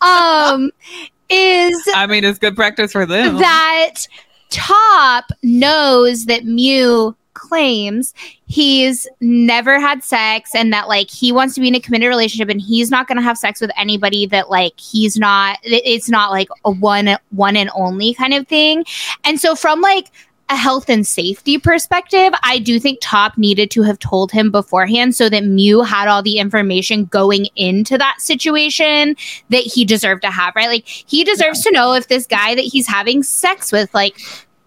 [0.00, 0.70] um
[1.30, 4.06] is i mean it's good practice for them that
[4.50, 8.14] Top knows that Mew claims
[8.46, 12.48] he's never had sex and that like he wants to be in a committed relationship
[12.48, 16.30] and he's not going to have sex with anybody that like he's not it's not
[16.30, 18.84] like a one one and only kind of thing.
[19.24, 20.10] And so from like
[20.50, 25.14] a health and safety perspective, I do think Top needed to have told him beforehand
[25.14, 29.16] so that Mew had all the information going into that situation
[29.50, 30.66] that he deserved to have, right?
[30.66, 34.20] Like he deserves to know if this guy that he's having sex with, like,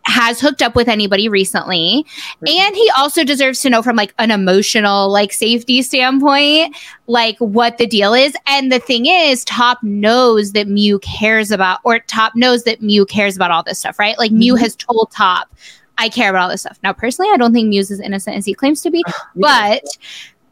[0.06, 2.06] has hooked up with anybody recently.
[2.46, 6.76] And he also deserves to know from like an emotional, like safety standpoint,
[7.08, 8.36] like what the deal is.
[8.48, 13.06] And the thing is, Top knows that Mew cares about, or Top knows that Mew
[13.06, 14.18] cares about all this stuff, right?
[14.18, 14.64] Like Mew mm-hmm.
[14.64, 15.54] has told Top,
[15.98, 16.80] I care about all this stuff.
[16.84, 19.04] Now, personally, I don't think Mew's as innocent as he claims to be,
[19.36, 19.84] but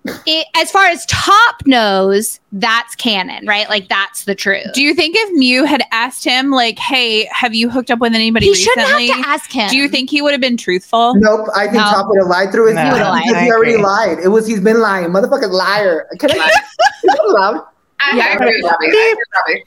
[0.06, 3.70] it, as far as Top knows, that's canon, right?
[3.70, 4.68] Like that's the truth.
[4.74, 8.14] Do you think if Mew had asked him, like, "Hey, have you hooked up with
[8.14, 9.70] anybody he shouldn't recently?" have to ask him.
[9.70, 11.14] do you think he would have been truthful?
[11.16, 11.82] Nope, I think No.
[11.82, 14.20] Top would have lied through his No, teeth He because he already lied.
[14.24, 16.08] It was he's been lying, motherfucking liar.
[16.20, 16.36] Can I?
[17.04, 17.66] Is that allowed?
[18.04, 18.24] I, Yeah.
[18.24, 19.64] I agree with Robbie.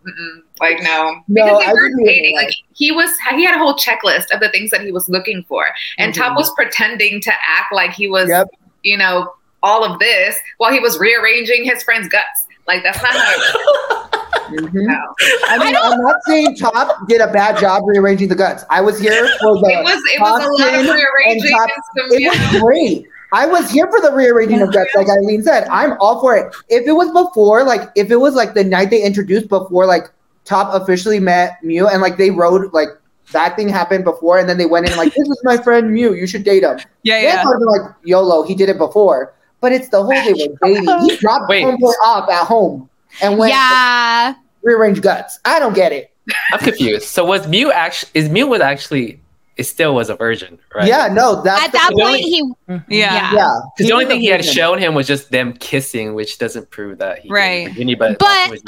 [0.60, 2.36] Like no, No, because they I were dating.
[2.36, 5.44] Like he was, he had a whole checklist of the things that he was looking
[5.48, 5.66] for,
[5.98, 6.16] and Mhm.
[6.16, 8.48] Top was pretending to act like he was, Yep.
[8.82, 9.32] you know,
[9.64, 12.46] all of this while he was rearranging his friend's guts.
[12.68, 13.32] Like that's not how.
[13.32, 14.20] It works.
[14.44, 14.86] Mhm.
[14.86, 15.14] No.
[15.48, 18.62] I mean, I'm not saying Top did a bad job rearranging the guts.
[18.70, 19.66] I was here for the.
[19.66, 21.50] It was, it was a lot of rearranging.
[21.50, 23.06] Top- some, It was great.
[23.32, 25.66] I was here for the rearranging of guts, like Ailyne said.
[25.68, 26.54] I'm all for it.
[26.68, 30.10] If it was before, like, if it was like the night they introduced before, like,
[30.44, 32.88] Top officially met Mew, and like they rode like
[33.32, 36.12] that thing happened before, and then they went in like, "This is my friend Mew.
[36.12, 37.44] You should date him." Yeah, Then yeah.
[37.46, 39.32] would like, YOLO, he did it before.
[39.64, 41.08] But it's the whole they were dating.
[41.08, 41.64] He dropped Wait.
[41.64, 42.86] homeboy off at home
[43.22, 44.34] and went yeah.
[44.62, 45.40] rearrange guts.
[45.46, 46.10] I don't get it.
[46.52, 47.06] I'm confused.
[47.06, 48.10] So was Mew actually?
[48.12, 49.22] Is Mew was actually?
[49.56, 50.86] It still was a virgin, right?
[50.86, 52.82] Yeah, no, that's At that point, only- he Yeah.
[52.90, 53.32] Yeah.
[53.32, 53.60] yeah.
[53.74, 56.98] Because the only thing he had shown him was just them kissing, which doesn't prove
[56.98, 57.70] that he Right.
[57.78, 58.62] Any, but But- was-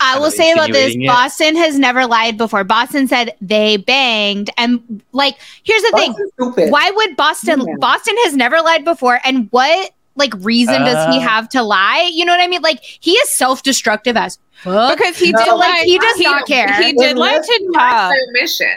[0.00, 1.06] I Kind will of say about this it.
[1.08, 2.62] Boston has never lied before.
[2.62, 4.48] Boston said they banged.
[4.56, 6.70] And like, here's the thing stupid.
[6.70, 7.74] why would Boston, Yeah.
[7.80, 9.20] Boston has never lied before.
[9.24, 11.28] And what like reason does he Uh.
[11.28, 12.10] have to lie?
[12.12, 12.62] You know what I mean?
[12.62, 14.96] Like, he is self destructive as fuck.
[14.98, 15.38] Because he No.
[15.44, 15.82] did Like, lie.
[15.84, 16.72] he does not care.
[16.82, 18.12] He did lie to That's Top.
[18.32, 18.68] mission.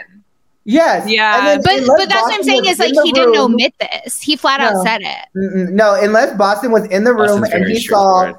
[0.64, 1.08] Yes.
[1.08, 1.56] Yeah.
[1.56, 4.20] But but that's what I'm saying is like in the he didn't room- omit this.
[4.20, 5.18] He flat out said it.
[5.36, 8.36] Mm-mm, No, unless Boston was in the room Boston's and he saw straightforward.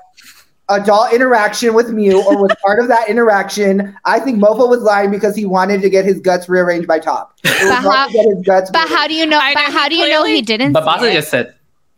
[0.69, 5.11] adult interaction with Mew or was part of that interaction, I think Mofo was lying
[5.11, 7.33] because he wanted to get his guts rearranged by Top.
[7.43, 9.39] But how- to get his guts But how do you know?
[9.39, 10.71] I But know, how do you know he didn't?
[10.71, 11.53] But Boston just said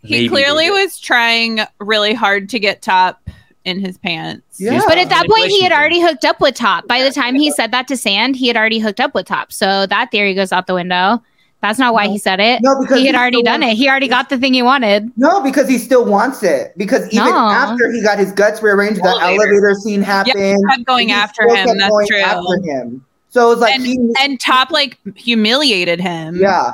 [0.06, 3.22] He clearly was trying really hard to get Top
[3.64, 4.60] in his pants.
[4.60, 4.82] Yeah.
[4.88, 6.88] But at that point, he had already hooked up with Top.
[6.88, 9.52] By the time he said that to Sand, he had already hooked up with Top.
[9.52, 11.22] So that theory goes out the window.
[11.62, 12.12] That's not why No.
[12.12, 12.62] he said it.
[12.62, 13.78] No, because he had already done wants- it.
[13.78, 15.10] He already got the thing he wanted.
[15.18, 16.74] No, because he still wants it.
[16.78, 17.36] Because even No.
[17.50, 19.42] after he got his guts rearranged, the Elevator.
[19.42, 20.36] elevator scene happened.
[20.38, 22.20] Yeah, kept going he after him, kept that's going true.
[22.20, 23.06] After him.
[23.30, 26.36] So it's like And- he, And Top like humiliated him.
[26.36, 26.74] yeah, he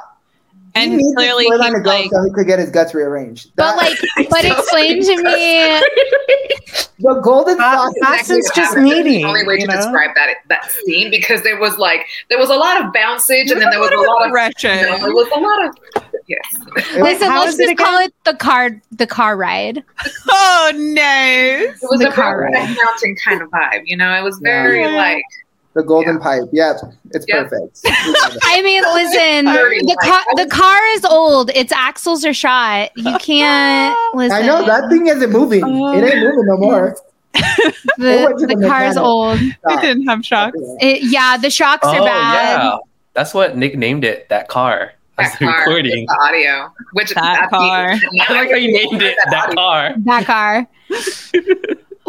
[0.75, 3.51] And needs clearly this storyline he's to like, so he could get his guts rearranged.
[3.55, 3.97] But like,
[4.29, 5.81] but explain to me.
[6.99, 7.93] the golden Bo- sauce.
[8.01, 9.75] Boston's Exactly just what needy, The only way to know?
[9.75, 13.60] describe that that scene because there was like there was a lot of bouncage and
[13.62, 14.81] then there was a lot of aggression.
[14.81, 16.95] no, there was a lot of yes.
[17.01, 19.84] Listen, how let's is it just call it the car, the car ride.
[20.29, 21.01] Oh no.
[21.03, 22.77] It was The a car Brokeback ride.
[22.86, 24.13] Mountain kind of vibe, you know.
[24.17, 24.95] It was very Yeah.
[24.95, 25.23] like
[25.73, 26.43] the golden pipe.
[26.51, 26.73] Yeah,
[27.12, 27.43] it's Yeah.
[27.43, 27.79] perfect.
[27.86, 28.39] We love it.
[28.43, 31.49] I mean, listen, the like- car, the car is old.
[31.51, 32.91] Its axles are shot.
[32.97, 34.38] You can't listen.
[34.38, 35.60] I know that thing isn't moving.
[35.62, 36.97] it ain't um, moving no more.
[37.97, 39.39] The, went the the car is old.
[39.39, 40.57] It didn't have shocks.
[40.79, 42.63] It, yeah, the shocks Oh are bad.
[42.63, 42.77] yeah,
[43.13, 44.27] that's what Nick named it.
[44.29, 44.93] That car.
[45.17, 46.05] that car, recording.
[46.07, 47.89] the audio, which That that's the- car.
[48.29, 49.55] I like how you named it that audio.
[49.55, 49.93] car.
[49.99, 50.67] That car.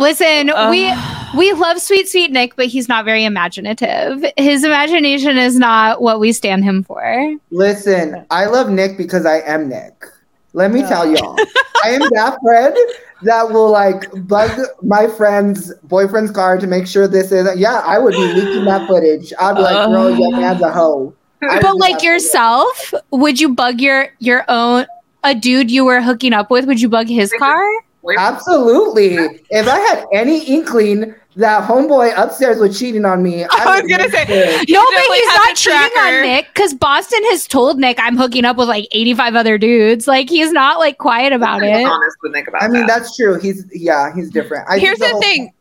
[0.02, 0.92] Listen, we
[1.36, 4.24] we love sweet sweet Nick, but he's not very imaginative.
[4.36, 7.36] His imagination is not what we stand him for.
[7.50, 10.04] Listen, I love Nick because I am Nick.
[10.54, 11.38] Let me tell y'all,
[11.84, 12.76] I am that friend
[13.22, 14.50] that will like bug
[14.82, 17.48] my friend's boyfriend's car to make sure this is.
[17.56, 19.32] Yeah, I would be leaking that footage.
[19.38, 22.04] I'd be like, "Bro, your man's a hoe." I But like that.
[22.04, 24.86] yourself, would you bug your your own
[25.24, 26.66] a dude you were hooking up with?
[26.66, 27.64] Would you bug his car?
[28.02, 29.14] Where- Absolutely.
[29.50, 34.10] If I had any inkling that homeboy upstairs was cheating on me, I was gonna
[34.10, 34.76] say, sure.
[34.76, 36.22] No, but he's not cheating on.
[36.22, 40.06] Nick because Boston has told Nick I'm hooking up with like 85 other dudes.
[40.06, 41.86] Like he's not like quiet about it.
[41.86, 42.98] honest with Nick about I mean, that.
[43.00, 43.38] that's true.
[43.40, 44.68] He's yeah, he's different.
[44.68, 45.52] I Here's think the whole- thing.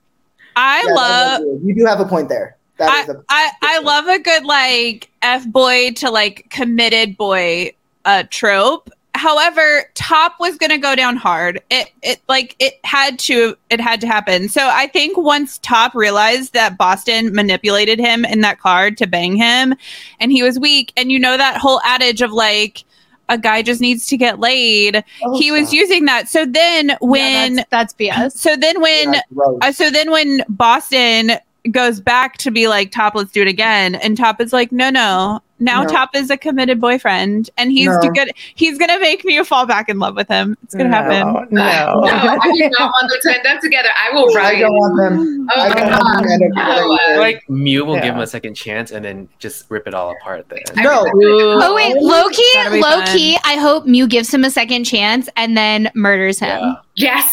[0.58, 1.62] I Yeah, love you.
[1.64, 2.58] You do have a point there.
[2.78, 7.72] That is a I, I love a good like F boy to like committed boy
[8.04, 8.90] uh trope.
[9.22, 11.62] However, Top was gonna go down hard.
[11.70, 14.50] It it like it had to it had to happen.
[14.50, 19.36] So I think once Top realized that Boston manipulated him in that card to bang
[19.36, 19.76] him
[20.20, 22.84] and he was weak, and you know that whole adage of like
[23.30, 25.04] a guy just needs to get laid.
[25.24, 26.28] Oh, he was using that.
[26.28, 28.32] So then Yeah, when that's, that's BS.
[28.32, 29.22] so then when Yeah,
[29.62, 31.34] uh, so then when Boston
[31.70, 34.90] goes back to be like Top, let's do it again, and Top is like, no,
[34.90, 35.42] no.
[35.62, 35.90] Now No.
[35.90, 38.00] Top is a committed boyfriend, and he's No.
[38.14, 38.32] good.
[38.56, 40.58] He's gonna make me fall back in love with him.
[40.64, 41.20] It's gonna happen.
[41.22, 43.90] No, No, I do not want them to end up together.
[43.98, 45.48] I will I don't want them.
[45.56, 46.18] Oh I my don't want god.
[46.18, 47.20] them to end up together No.
[47.22, 50.48] like Mew will give him a second chance and then just rip it all apart.
[50.50, 51.06] Then No.
[51.14, 55.92] Oh wait, low key, low-key I hope Mew gives him a second chance and then
[55.94, 56.60] murders him.
[56.60, 56.74] Yeah.
[56.96, 57.32] Yes.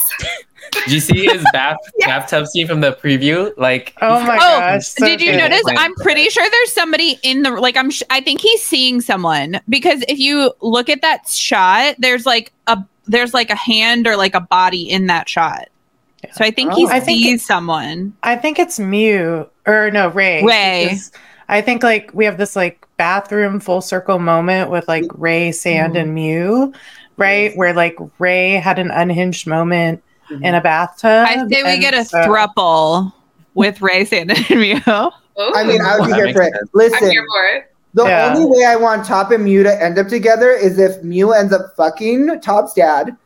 [0.73, 3.53] Did you see his bath bathtub scene from the preview?
[3.57, 4.87] Like, Oh my Oh, gosh.
[4.89, 5.39] so Did you good.
[5.39, 5.63] notice?
[5.67, 7.77] I'm pretty sure there's somebody in the like.
[7.77, 7.91] I'm.
[7.91, 12.53] Sh- I think he's seeing someone because if you look at that shot, there's like
[12.67, 15.69] a there's like a hand or like a body in that shot.
[16.33, 16.89] So I think he Oh.
[16.91, 18.13] I think sees someone.
[18.23, 20.43] I think it's Mew or no Ray.
[20.43, 20.99] Ray.
[21.49, 25.95] I think like we have this like bathroom full circle moment with like Ray, Sand,
[25.95, 26.01] Mm-hmm.
[26.03, 26.75] and Mew,
[27.17, 27.57] right?
[27.57, 31.27] Where like Ray had an unhinged moment in a bathtub.
[31.29, 33.13] I say we get a so- thruple
[33.55, 34.81] with Ray Sand and Mew.
[35.41, 36.53] Oh, I mean, I would be here for it.
[36.53, 36.57] sense.
[36.65, 37.73] I'm Listen, here for it.
[37.95, 38.35] the Yeah.
[38.35, 41.53] only way I want Top and Mew to end up together is if Mew ends
[41.53, 43.17] up fucking Top's dad,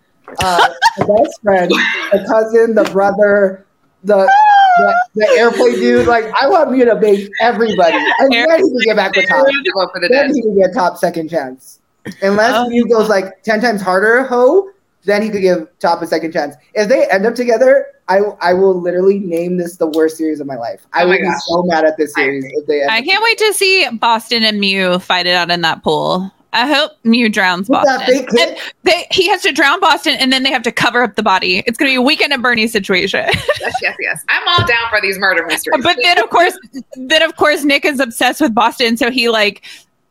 [0.43, 3.65] uh, the best friend, the cousin, the brother,
[4.05, 4.31] the
[4.79, 6.07] the, the airplane dude.
[6.07, 9.47] Like, I want Mew to bang everybody, and then he can get back with Top.
[9.47, 10.27] To vote for the dead.
[10.29, 11.81] Then he can get Top second chance.
[12.21, 12.69] Unless Oh.
[12.69, 14.69] Mew goes like ten times harder, ho,
[15.05, 16.55] then he could give Top a second chance.
[16.75, 20.47] If they end up together, I I will literally name this the worst series of
[20.47, 20.87] my life.
[20.93, 22.57] I Oh would be so mad at this series agree.
[22.59, 22.83] if they.
[22.83, 25.83] End I up can't wait to see Boston and Mew fight it out in that
[25.83, 26.31] pool.
[26.55, 28.27] I hope Mew drowns With that Boston.
[28.39, 31.23] And they, he has to drown Boston, and then they have to cover up the
[31.23, 31.63] body.
[31.67, 33.25] It's going to be a weekend at Bernie situation.
[33.61, 34.25] Yes, yes, yes.
[34.29, 35.85] I'm all down for these murder mysteries.
[35.85, 36.59] but then, of course,
[36.97, 39.63] then of course, Nick is obsessed with Boston, so he like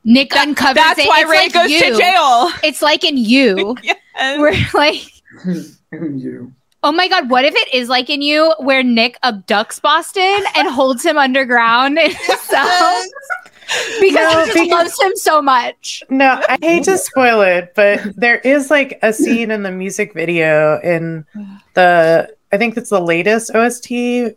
[0.04, 1.08] Nick uncovers that's it.
[1.08, 1.80] why It's Ray like goes you.
[1.80, 2.50] to jail.
[2.64, 3.76] It's like in you,
[4.20, 5.02] And- where like,
[5.92, 6.54] You.
[6.84, 10.68] oh my god, what if it is like in you, where Nick abducts Boston and
[10.68, 13.04] holds him underground in his cell
[14.00, 16.04] because No, he just because- loves him so much.
[16.10, 20.14] No, I hate to spoil it, but there is like a scene in the music
[20.14, 21.26] video in
[21.76, 23.88] the I think it's the latest OST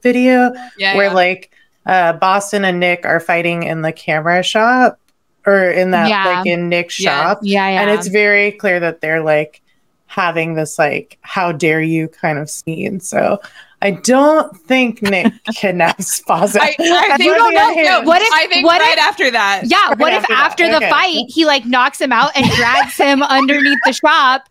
[0.03, 1.13] video yeah, where yeah.
[1.13, 1.51] like
[1.87, 5.01] uh Boston and Nick are fighting in the camera shop
[5.47, 6.25] or in that Yeah.
[6.27, 7.23] like in Nick's Yeah.
[7.23, 7.39] shop.
[7.43, 7.81] Yeah, yeah.
[7.83, 9.61] And it's very clear that they're like
[10.07, 13.01] having this like how dare you kind of scene.
[13.01, 13.41] So
[13.83, 16.63] I don't think Nick kidnaps Boston.
[16.63, 17.73] I, I And think, don't know.
[17.83, 19.63] No, what if- I think what right if- after that.
[19.65, 20.91] yeah, what Right if after that, after the okay.
[20.91, 24.49] fight he like knocks him out and drags him underneath the shop?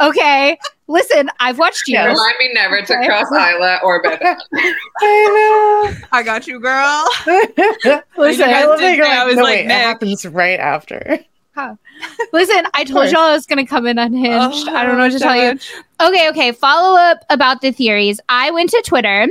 [0.00, 0.58] Okay,
[0.88, 1.94] listen, I've watched you.
[1.94, 2.08] Yes.
[2.08, 4.20] Remind me never to cross Ayla or Beth.
[4.22, 6.06] I know.
[6.10, 7.06] I got you, girl.
[7.26, 8.02] know.
[8.16, 10.58] Listen, I love that didn't you're say I was no, like wait, it happens right
[10.58, 11.20] after.
[12.32, 14.68] Listen, I told y'all I was gonna come in unhinged.
[14.68, 15.58] I don't know what to tell you.
[16.00, 16.52] Okay, okay.
[16.52, 18.20] Follow up about the theories.
[18.28, 19.28] I went to Twitter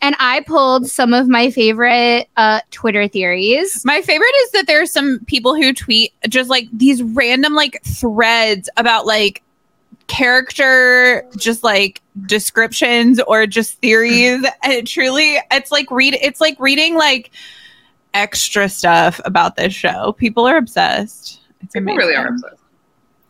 [0.00, 3.84] and I pulled some of my favorite uh, Twitter theories.
[3.84, 8.70] My favorite is that there's some people who tweet just like these random like threads
[8.76, 9.42] about like
[10.08, 14.46] character just like descriptions or just theories hmm.
[14.62, 17.30] and it truly it's like read it's like reading like
[18.14, 21.98] extra stuff about this show people are obsessed it's People amazing.
[21.98, 22.62] really are obsessed.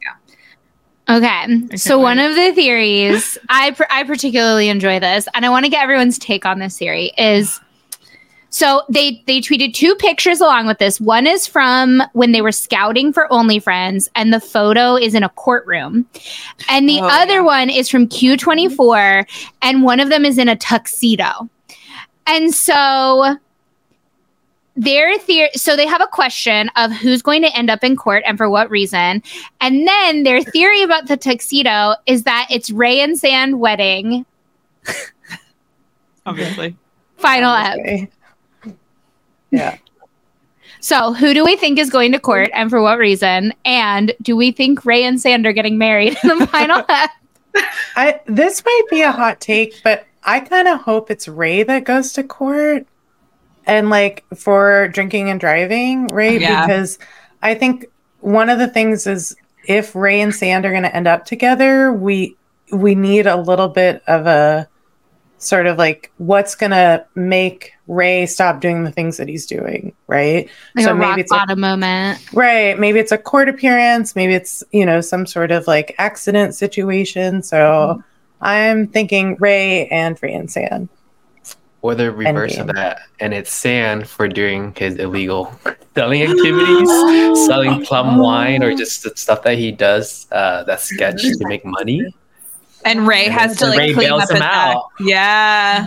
[0.02, 1.16] Yeah.
[1.16, 2.02] Okay, so wait.
[2.02, 5.82] one of the theories I pr- I particularly enjoy this, and I want to get
[5.82, 7.12] everyone's take on this theory.
[7.16, 7.60] Is
[8.50, 11.00] so they they tweeted two pictures along with this.
[11.00, 15.28] One is from when they were scouting for OnlyFriends, and the photo is in a
[15.30, 16.06] courtroom,
[16.68, 17.40] and the Oh, other yeah.
[17.42, 19.26] one is from Q24,
[19.62, 21.48] and one of them is in a tuxedo,
[22.26, 23.36] and so
[24.76, 28.22] their theory so they have a question of who's going to end up in court
[28.24, 29.20] and for what reason
[29.60, 34.24] and then their theory about the tuxedo is that it's ray and sand wedding
[36.26, 36.76] obviously
[37.16, 38.08] final Okay.
[39.50, 39.76] Yeah.
[40.80, 44.36] so who do we think is going to court and for what reason and do
[44.36, 47.10] we think ray and sand are getting married in the final ep
[47.96, 51.84] I this might be a hot take, but I kind of hope it's Ray that
[51.84, 52.86] goes to court
[53.66, 56.40] and like for drinking and driving, right?
[56.40, 56.66] Yeah.
[56.66, 56.98] Because
[57.42, 57.86] I think
[58.20, 61.92] one of the things is if Ray and Sand are going to end up together,
[61.92, 62.36] we
[62.72, 64.68] we need a little bit of a
[65.38, 70.48] sort of like what's gonna make Ray stop doing the things that he's doing, right?
[70.74, 72.18] Like So a maybe rock it's a- bottom moment.
[72.34, 72.78] Right.
[72.78, 74.14] Maybe it's a court appearance.
[74.16, 77.42] Maybe it's, you know, some sort of like accident situation.
[77.42, 78.02] So
[78.40, 80.88] I'm thinking Ray and Ray and San.
[81.80, 82.68] Or the reverse Endgame.
[82.70, 85.52] of that, and it's Sand for doing his illegal
[85.94, 86.88] selling activities,
[87.46, 91.64] selling plum wine, or just the stuff that he does uh, that's sketch to make
[91.64, 92.12] money.
[92.88, 94.76] And Ray has to like Ray clean up him his act.
[94.76, 94.84] out.
[95.00, 95.86] Yeah.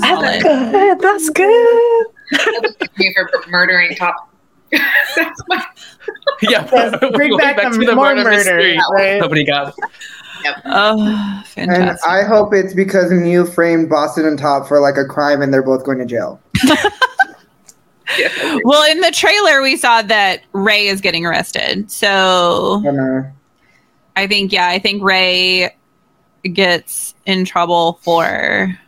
[0.00, 0.42] Solid.
[0.42, 1.00] good.
[1.00, 2.06] That's good.
[2.98, 4.30] me for murdering top.
[4.70, 5.64] That's my
[6.42, 9.18] yeah, Yes, bring going back the more murder, right?
[9.18, 9.74] Nobody got.
[10.66, 12.06] Oh, And fantastic.
[12.06, 15.62] I hope it's because Mew framed Boston and Top for like a crime and they're
[15.62, 16.38] both going to jail.
[18.18, 18.58] yeah.
[18.64, 21.90] well, in the trailer, we saw that Ray is getting arrested.
[21.90, 23.28] So And, uh,
[24.16, 25.74] I think, yeah, I think Ray
[26.52, 28.78] gets in trouble for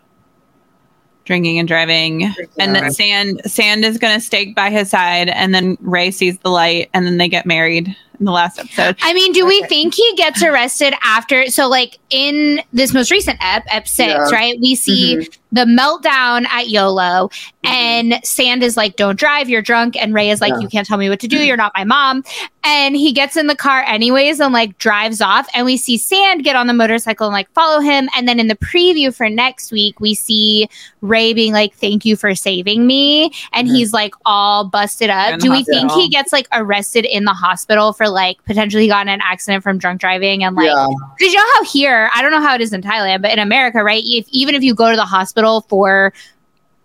[1.24, 2.24] drinking and driving.
[2.24, 2.80] And Yeah.
[2.80, 6.88] then Sand Sand is gonna stake by his side, and then Ray sees the light,
[6.94, 8.96] and then they get married in the last episode.
[9.02, 11.46] I mean, do we think he gets arrested after?
[11.48, 14.36] So, like in this most recent ep, ep six, Yeah.
[14.36, 14.58] right?
[14.60, 15.38] We see Mhm.
[15.52, 17.30] the meltdown at YOLO,
[17.64, 20.60] and Sand is like, "Don't drive, you're drunk," and Ray is like, Yeah.
[20.60, 21.38] "You can't tell me what to do.
[21.38, 22.22] You're not my mom."
[22.62, 26.42] And he gets in the car anyways and like drives off, and we see Sand
[26.44, 28.08] get on the motorcycle and like follow him.
[28.16, 30.68] And then in the preview for next week, we see
[31.00, 33.72] Ray being like, "Thank you for saving me," and Mhm.
[33.76, 35.34] he's like all busted up.
[35.34, 38.88] In Do we think he gets like arrested in the hospital for like potentially he
[38.88, 40.86] got in an accident from drunk driving and like yeah.
[41.20, 43.82] you know how here, I don't know how it is in Thailand, but in America,
[43.82, 44.02] right?
[44.04, 46.12] If even if you go to the hospital for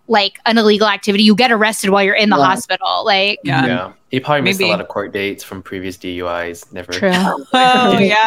[0.07, 2.45] like an illegal activity, you get arrested while you're in the Yeah.
[2.45, 3.05] hospital.
[3.05, 3.65] Like, Yeah.
[3.65, 4.69] Yeah, he probably missed Maybe.
[4.69, 6.71] a lot of court dates from previous DUIs.
[6.73, 6.91] Never
[7.53, 8.25] Oh yeah,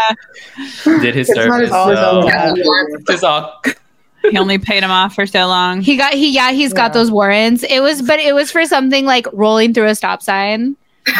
[0.84, 1.70] did his It's not service.
[1.70, 3.60] as bad So as- it's all
[4.30, 5.82] he only paid him off for so long.
[5.82, 7.62] he got he yeah he's got those warrants.
[7.68, 10.76] It was but it was for something like rolling through a stop sign.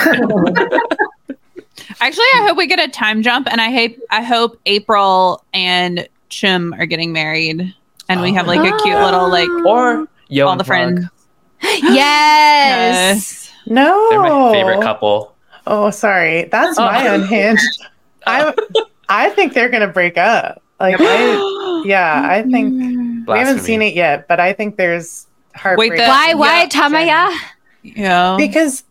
[2.00, 6.08] Actually, I hope we get a time jump, and I hope I hope April and
[6.28, 7.74] Chim are getting married,
[8.08, 9.68] and we have like a cute little like ah.
[9.68, 10.66] or Yo all the Plug.
[10.66, 11.06] friends.
[11.82, 13.40] Yes.
[13.66, 14.08] No.
[14.10, 15.34] They're my favorite couple.
[15.66, 16.44] Oh, sorry.
[16.52, 17.14] That's my Oh.
[17.14, 17.62] unhinged.
[18.26, 18.52] I
[19.08, 20.62] I think they're gonna break up.
[20.78, 25.92] Like I, yeah, I think we haven't seen it yet, but I think there's heartbreak.
[25.92, 26.68] Wait, the- Why why Yeah.
[26.68, 27.36] Tamaya?
[27.82, 28.34] Yeah.
[28.36, 28.84] because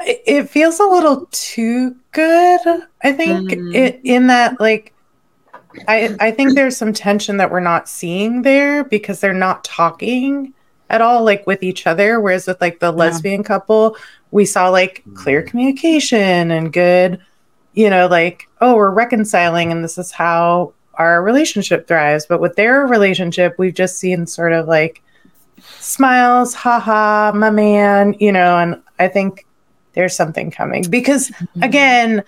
[0.00, 2.60] it, feels a little too good.
[3.02, 3.74] I think Mm.
[3.74, 4.92] it in that like
[5.86, 10.52] I I think there's some tension that we're not seeing there because they're not talking
[10.90, 13.94] at all like with each other whereas with like the lesbian couple
[14.30, 17.20] we saw like clear communication and good
[17.74, 22.56] you know like oh we're reconciling and this is how our relationship thrives but with
[22.56, 25.02] their relationship we've just seen sort of like
[25.78, 29.44] smiles haha my man you know and i think
[29.98, 31.30] there's something coming because
[31.60, 32.22] again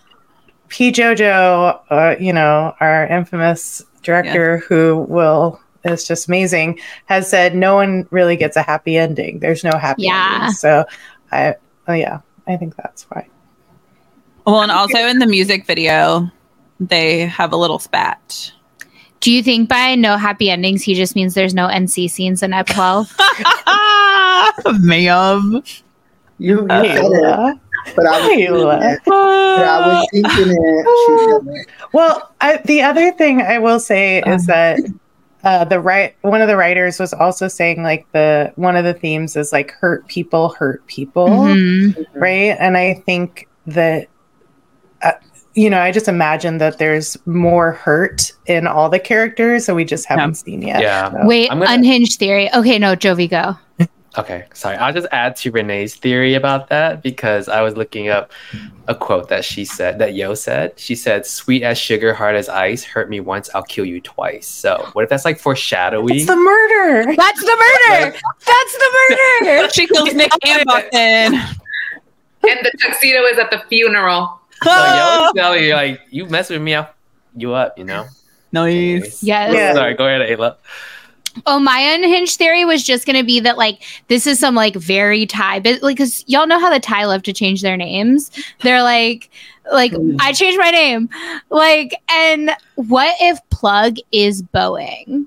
[0.68, 7.54] p jojo uh, you know our infamous director who will is just amazing has said
[7.54, 10.30] no one really gets a happy ending there's no happy Yeah.
[10.34, 10.84] ending so
[11.30, 11.54] i
[11.86, 13.26] oh yeah i think that's why
[14.46, 16.28] well, and also in the music video,
[16.80, 18.50] they have a little spat.
[19.20, 22.52] Do you think by no happy endings he just means there's no NC scenes in
[22.54, 23.14] Ep 12?
[24.80, 25.62] Ma'am.
[26.40, 27.58] You, you said it,
[27.96, 29.00] but I was thinking it.
[29.06, 30.86] But I was thinking it.
[31.06, 31.18] She
[31.54, 31.66] said it.
[31.92, 34.80] Well, I, the other thing I will say is that
[35.44, 38.94] uh, the right one of the writers was also saying like the one of the
[38.94, 42.06] themes is like hurt people hurt people, Mhm.
[42.14, 42.56] right?
[42.58, 44.08] And I think that
[45.02, 45.12] uh,
[45.54, 49.84] you know I just imagine that there's more hurt in all the characters that we
[49.84, 50.80] just haven't seen yet.
[50.82, 51.10] Yeah.
[51.10, 52.48] So- Wait, gonna- unhinged theory.
[52.54, 53.56] Okay, no, Jovi, go.
[54.18, 54.76] Okay, sorry.
[54.76, 58.32] I'll just add to Renee's theory about that because I was looking up
[58.88, 60.72] a quote that she said, that Yo said.
[60.76, 64.48] She said, Sweet as sugar, hard as ice, hurt me once, I'll kill you twice.
[64.48, 66.16] So, what if that's like foreshadowing?
[66.16, 67.14] it's the murder.
[67.14, 67.56] That's the
[67.90, 68.18] murder.
[68.46, 69.68] That's the murder.
[69.72, 70.68] She kills Nick and
[71.32, 71.34] And
[72.42, 74.40] the tuxedo is at the funeral.
[74.64, 76.90] so, Yo is telling you, like, you mess with me, I'll
[77.36, 78.06] you up, you know?
[78.52, 79.22] Nice.
[79.22, 79.54] Yes.
[79.54, 79.74] Yeah.
[79.74, 80.56] Sorry, go ahead, Ayla.
[81.46, 84.74] Oh, my unhinged theory was just going to be that, like, this is some, like,
[84.74, 88.30] very Thai, but, like, because y'all know how the Thai love to change their names.
[88.62, 89.30] They're like,
[89.72, 91.08] like, oh, I changed my name.
[91.50, 95.26] Like, and what if Plug is Boeing?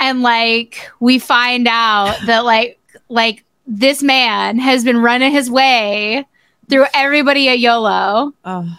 [0.00, 2.78] And, like, we find out that, like,
[3.08, 6.26] like, this man has been running his way
[6.68, 8.32] through everybody at YOLO.
[8.44, 8.78] Oh.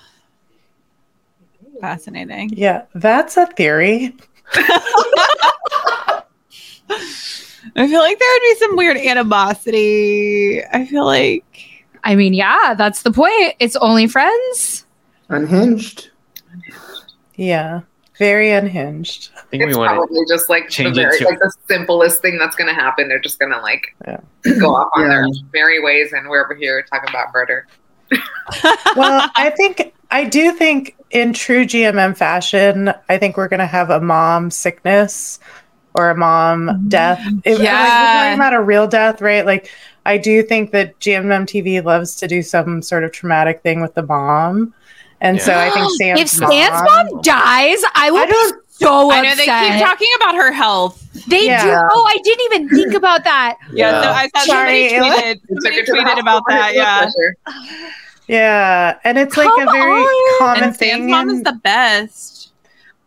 [1.81, 2.51] Fascinating.
[2.53, 4.15] Yeah, that's a theory.
[6.89, 10.61] I feel like there would be some weird animosity.
[10.71, 11.43] I feel like
[12.03, 13.55] I mean, yeah, that's the point.
[13.59, 14.85] It's only friends.
[15.29, 16.11] Unhinged.
[17.35, 17.81] Yeah.
[18.17, 19.31] Very unhinged.
[19.35, 21.51] I think It's we want probably just like the, change it very, to- like the
[21.67, 23.07] simplest thing that's going to happen.
[23.09, 24.19] They're just going to like Yeah.
[24.59, 25.07] go off on Yeah.
[25.09, 27.67] their merry ways, and we're over here talking about murder.
[28.95, 33.89] well, I think I do think in true GMM fashion, I think we're gonna have
[33.89, 35.39] a mom sickness
[35.97, 36.87] or a mom mm-hmm.
[36.89, 37.19] death.
[37.43, 37.81] If, like, Yeah.
[37.81, 39.45] we're talking about a real death, right?
[39.45, 39.69] Like
[40.05, 43.93] I do think that GMM TV loves to do some sort of traumatic thing with
[43.95, 44.73] the mom.
[45.21, 49.09] And so I think Sand's if Sand's mom dies, I will I be don't- so
[49.09, 51.01] I know they keep talking about her health.
[51.29, 51.53] They do.
[51.57, 53.57] Oh, I didn't even think about that.
[53.71, 54.13] Yeah, so Yeah.
[54.13, 56.73] I saw Sorry, somebody tweeted, Took somebody her to the tweeted about that.
[56.75, 57.09] Yeah.
[58.27, 58.97] Yeah.
[59.03, 60.39] And it's like Come a very on.
[60.39, 61.09] common and Sand's thing.
[61.09, 62.34] mom in, is the best.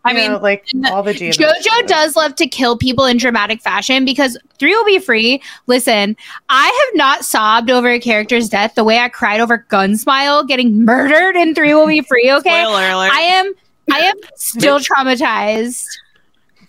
[0.05, 1.33] I mean, know, like in the- all the GMM.
[1.33, 1.89] JoJo shows.
[1.89, 5.41] does love to kill people in dramatic fashion because three will be free.
[5.67, 6.15] Listen,
[6.49, 10.85] I have not sobbed over a character's death the way I cried over Gunsmile getting
[10.85, 12.31] murdered in Three Will Be Free.
[12.31, 13.11] Okay, spoiler alert.
[13.13, 13.53] I am,
[13.91, 15.83] I am still traumatized.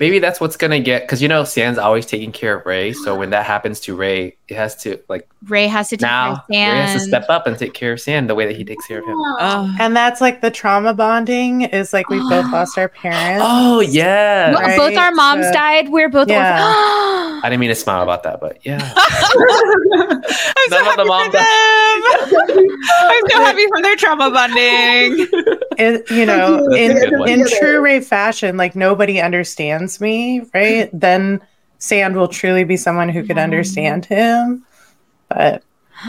[0.01, 2.93] Maybe that's what's gonna get because you know Sand's always taking care of Ray.
[2.95, 6.43] So when that happens to Ray, it has to like Ray has to take now
[6.49, 8.87] Ray has to step up and take care of Sand the way that he takes
[8.87, 9.17] care of him.
[9.41, 9.77] Ugh.
[9.79, 13.45] And that's like the trauma bonding is like we've both lost our parents.
[13.47, 15.91] Oh yeah, Well, Right, Both our moms so- died.
[15.91, 16.49] We're both Yeah.
[16.67, 17.41] orphans.
[17.45, 18.93] I didn't mean to smile about that, but yeah.
[18.97, 20.23] I'm
[20.71, 21.45] so None of happy the mom for them.
[22.91, 25.27] I'm so happy for their trauma bonding.
[25.79, 30.91] it, you know, That's in in true Ray fashion, like nobody understands me, right?
[30.93, 31.41] Then
[31.79, 34.67] Sand will truly be someone who could understand him.
[35.31, 35.63] But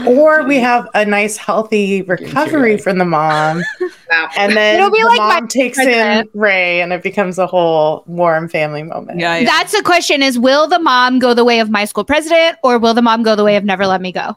[0.07, 3.61] or we have a nice healthy recovery from the mom,
[4.09, 4.27] No.
[4.37, 6.29] and then It'll be the like mom my takes in.
[6.33, 9.19] Ray, and it becomes a whole warm family moment.
[9.19, 9.45] Yeah, yeah.
[9.45, 12.77] That's the question: Is will the mom go the way of my school president, or
[12.79, 14.35] will the mom go the way of never let me go?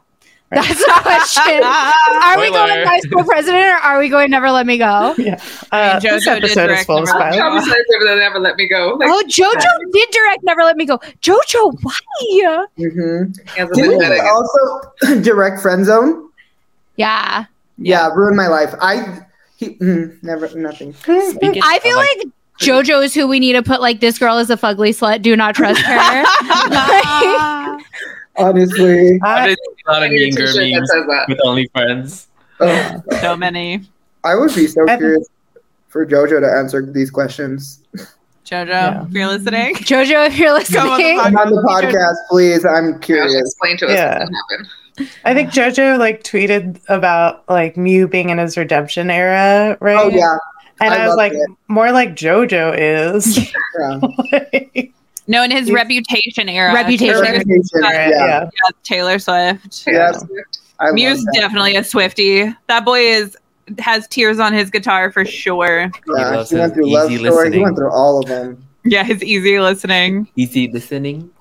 [0.61, 1.63] That's the question.
[2.23, 2.85] Are we going Spoiler.
[2.85, 5.13] my school president, or are we going never let me go?
[5.17, 5.39] yeah.
[5.71, 7.65] I mean, Uh, this JoJo did episode is full of Never Let Me spoilers.
[7.65, 7.71] Go.
[7.71, 8.97] Traumatized if they never let me go.
[8.99, 10.97] Like, Oh, JoJo did direct Never Let Me Go.
[11.21, 11.93] JoJo, why?
[12.77, 16.29] hmm he has a Didn't he also direct Friend Zone?
[16.95, 17.45] Yeah,
[17.77, 18.73] Yeah, ruined my life.
[18.81, 19.19] I
[19.57, 20.93] he mm, never nothing.
[20.93, 22.27] Speaking I feel like
[22.61, 25.21] JoJo is who we need to put like this girl is a fugly slut.
[25.21, 26.23] Do not trust her.
[28.37, 29.57] Honestly, I I, did
[29.87, 30.91] a lot of I need a mean girl memes
[31.27, 32.27] with only friends.
[32.59, 33.01] Oh.
[33.21, 33.83] So many.
[34.23, 35.27] I would be so I- curious
[35.89, 37.81] for JoJo to answer these questions.
[38.45, 39.05] Jojo, Yeah.
[39.05, 39.75] if you're listening.
[39.75, 41.25] JoJo, if you're Come on the listening, podcast.
[41.25, 42.63] I'm on the podcast, please.
[42.65, 43.35] I'm Yeah, curious.
[43.41, 44.19] explain to us Yeah.
[44.19, 45.09] what happened.
[45.25, 49.97] I think JoJo like tweeted about like Mew being in his redemption era, right?
[49.99, 50.37] Oh yeah,
[50.79, 51.49] And I I, was like, it.
[51.67, 53.37] more like JoJo is.
[53.79, 53.99] yeah.
[54.31, 54.93] Like,
[55.27, 56.73] No, in his He's- reputation era.
[56.73, 57.07] Reputation.
[57.15, 58.09] Taylor, Reputation, right, yeah.
[58.09, 58.43] yeah.
[58.43, 59.83] yeah, Taylor Swift.
[59.87, 59.93] Yeah.
[60.11, 60.19] Yeah.
[60.79, 61.33] I love Mew's that.
[61.35, 62.53] definitely a Swifty.
[62.67, 63.37] That boy is
[63.79, 65.89] has tears on his guitar for sure.
[66.07, 67.51] Yeah, loves he went through Love easy Story.
[67.51, 68.63] He went through all of them.
[68.83, 70.27] Yeah, his easy listening.
[70.35, 71.31] Easy listening.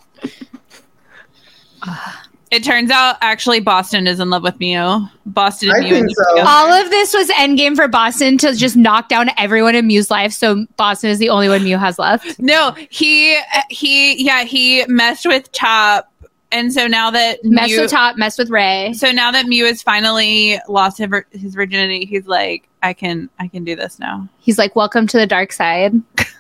[1.83, 2.24] Ah.
[2.55, 5.09] It turns out actually Boston is in love with Mew.
[5.27, 5.95] Boston and I Mew.
[5.95, 6.25] think in so.
[6.31, 6.49] together.
[6.49, 10.33] all of this was endgame for Boston to just knock down everyone in Mew's life.
[10.33, 12.39] So Boston is the only one Mew has left.
[12.45, 13.41] No, he
[13.71, 16.13] he yeah he messed with Top,
[16.53, 18.93] and so now that Mess Mew, with Top, mess with Ray.
[18.93, 23.49] so now that Mew has finally lost his his virginity, he's like, I can I
[23.49, 24.29] can do this now.
[24.39, 25.95] He's like, "Welcome to the dark side.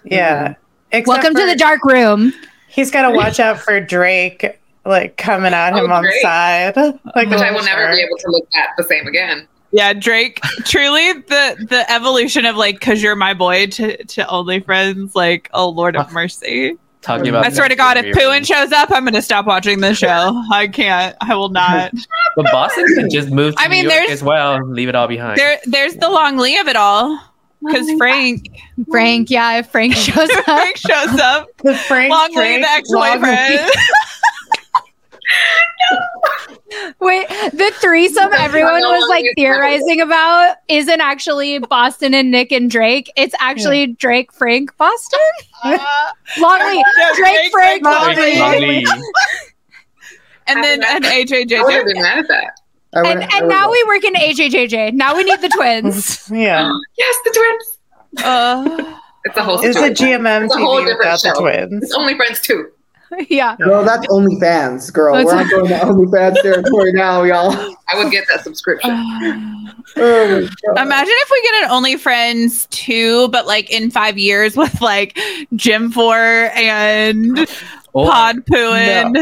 [0.04, 0.54] yeah.
[0.92, 2.32] Except Welcome to the dark room."
[2.68, 6.12] He's got to watch out for Drake, like coming at oh, him Oh, on the
[6.22, 6.74] side.
[7.14, 9.46] Like, Which a I will little never be able to look at the same again.
[9.72, 10.40] Yeah, Drake.
[10.64, 15.14] truly, the the evolution of like, cause you're my boy to to only friends.
[15.14, 16.76] Like, oh Lord of mercy.
[17.02, 19.94] Talking about I swear to God, if Poohin shows up, I'm gonna stop watching the
[19.94, 20.42] show.
[20.50, 21.14] I can't.
[21.20, 21.92] I will not.
[22.36, 25.06] But Boston can just move to I mean, York there's- as well leave it all
[25.06, 25.38] behind.
[25.38, 27.16] There, there's the long Lee of it all.
[27.64, 28.48] Because Frank,
[28.90, 30.44] Frank, yeah, if Frank shows up.
[30.44, 31.46] Frank shows up.
[31.62, 33.70] The Frank Long Lee, the ex-boyfriend.
[35.90, 42.70] Long- Wait, the threesome everyone was like theorizing about isn't actually Boston and Nick and
[42.70, 43.12] Drake.
[43.16, 45.20] It's actually Drake, Frank, Boston.
[46.38, 48.38] Longley, Yeah, Drake, Frank, Frank, Longley.
[48.38, 48.84] Longley.
[50.46, 52.02] and then and AJ I wouldn't JJ.
[52.02, 52.60] mad at that.
[52.96, 54.92] I And, and now we work in AJJJ.
[54.94, 56.30] Now we need the twins.
[56.32, 56.70] Yeah.
[56.98, 58.24] Yes, the twins.
[58.26, 58.94] Uh,
[59.24, 60.22] It's a whole It's a situation.
[60.24, 61.82] GMM It's a whole TV different without the twins.
[61.84, 62.70] It's only friends too.
[63.28, 63.56] yeah.
[63.56, 65.14] Girl, that's OnlyFans, girl.
[65.14, 67.52] That's- We're not going to OnlyFans territory now, y'all.
[67.92, 68.90] I would get that subscription.
[69.96, 70.48] Oh.
[70.76, 75.16] Imagine if we get an OnlyFriends too, but like in five years with like
[75.54, 77.46] Jim Four and oh,
[77.92, 79.14] Or Pond Phuwin.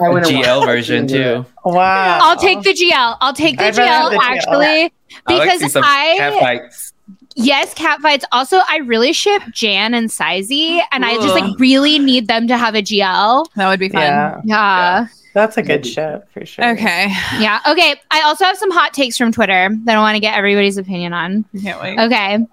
[0.00, 1.46] I a wouldn't watch GL version too.
[1.64, 2.18] Wow.
[2.20, 3.16] I'll take the GL.
[3.20, 4.20] I'll take the I'd GL the GL.
[4.20, 4.92] actually
[5.26, 6.92] I like because some I fights.
[7.34, 8.24] Yes, cat fights.
[8.32, 12.56] Also, I really ship Jan and Sizey, and I just like really need them to
[12.56, 13.46] have a GL.
[13.56, 14.02] That would be fun.
[14.02, 15.06] Yeah, Yeah.
[15.34, 16.70] that's a good ship for sure.
[16.72, 17.08] Okay.
[17.38, 17.60] Yeah.
[17.68, 18.00] Okay.
[18.10, 21.12] I also have some hot takes from Twitter that I want to get everybody's opinion
[21.12, 21.44] on.
[21.62, 21.98] Can't wait.
[21.98, 22.46] Okay.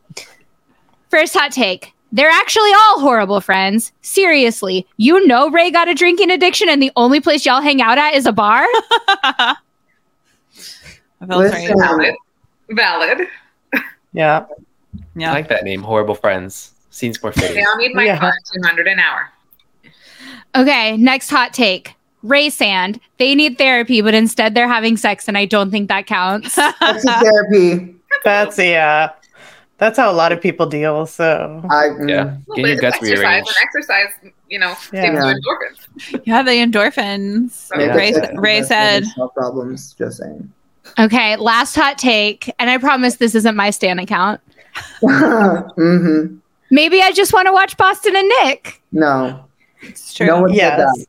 [1.10, 1.94] First hot take.
[2.14, 3.94] They're actually all horrible friends.
[4.02, 7.98] Seriously, you know Ray got a drinking addiction and the only place y'all hang out
[7.98, 8.66] at is a bar?
[11.28, 11.78] Listen.
[11.80, 12.16] Valid.
[12.72, 13.28] Valid.
[14.14, 14.46] Yeah.
[15.18, 15.82] I like that name.
[15.84, 16.72] Horrible friends.
[16.90, 17.66] Seems more They fitting.
[17.68, 18.20] all need my Yeah.
[18.20, 19.30] car 200 an hour.
[20.56, 21.96] Okay, next hot take.
[22.24, 23.00] Ray Sand.
[23.18, 26.56] They need therapy, but instead they're having sex, and I don't think that counts.
[26.56, 27.96] That's a therapy.
[28.24, 29.12] That's yeah.
[29.78, 31.08] That's how a lot of people deal.
[31.08, 32.36] So I, mm, Yeah.
[32.56, 33.48] Get your but guts exercise rearranged.
[33.48, 35.02] and exercise, you know, Yeah.
[35.12, 35.34] gives Yeah.
[35.34, 36.22] endorphins.
[36.26, 37.70] yeah, the endorphins.
[37.76, 39.04] maybe Ray, that's- Ray that's said.
[39.04, 39.94] maybe solve problems.
[39.98, 40.52] Just saying.
[41.00, 44.40] okay, last hot take, and I promise this isn't my Stan account.
[45.04, 46.38] mm-hmm.
[46.70, 48.82] Maybe I just want to watch Boston and Nick.
[48.92, 49.46] No,
[49.82, 50.28] It's true.
[50.28, 50.78] no one Yes.
[50.78, 51.06] said that.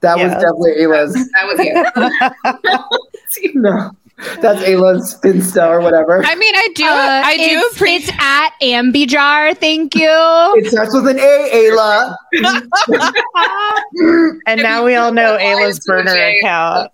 [0.00, 1.14] That was definitely Ayla's.
[1.14, 1.58] That was
[3.44, 3.52] you.
[3.60, 3.90] No,
[4.40, 6.24] that's Ayla's Insta or whatever.
[6.24, 6.84] I mean, I do.
[6.84, 8.08] Uh, I do it's, appreciate.
[8.08, 9.56] it's at Ambijar.
[9.58, 10.08] Thank you.
[10.56, 12.16] It starts with an A, Ayla.
[14.46, 16.90] and now we all know Ayla's is there a burner account.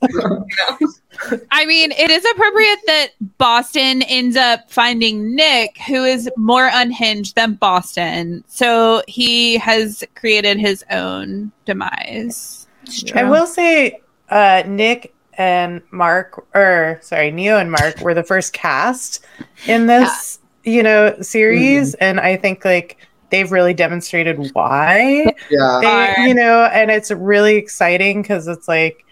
[1.30, 1.42] You know?
[1.50, 3.08] I mean, it is appropriate that
[3.38, 8.44] Boston ends up finding Nick, who is more unhinged than Boston.
[8.46, 12.66] So he has created his own demise.
[13.14, 18.52] I will say, uh, Nick and Mark, or sorry, Neo and Mark were the first
[18.52, 19.24] cast
[19.66, 22.98] in this, you know, series, and I think like
[23.30, 26.14] they've really demonstrated why Yeah.
[26.16, 29.04] they, you know, and it's really exciting because it's like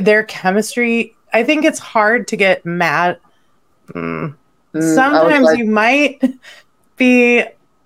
[0.00, 1.14] their chemistry.
[1.32, 3.18] I think it's hard to get mad.
[3.94, 4.34] Mm.
[4.74, 6.20] Mm, Sometimes like, you might
[6.96, 7.42] be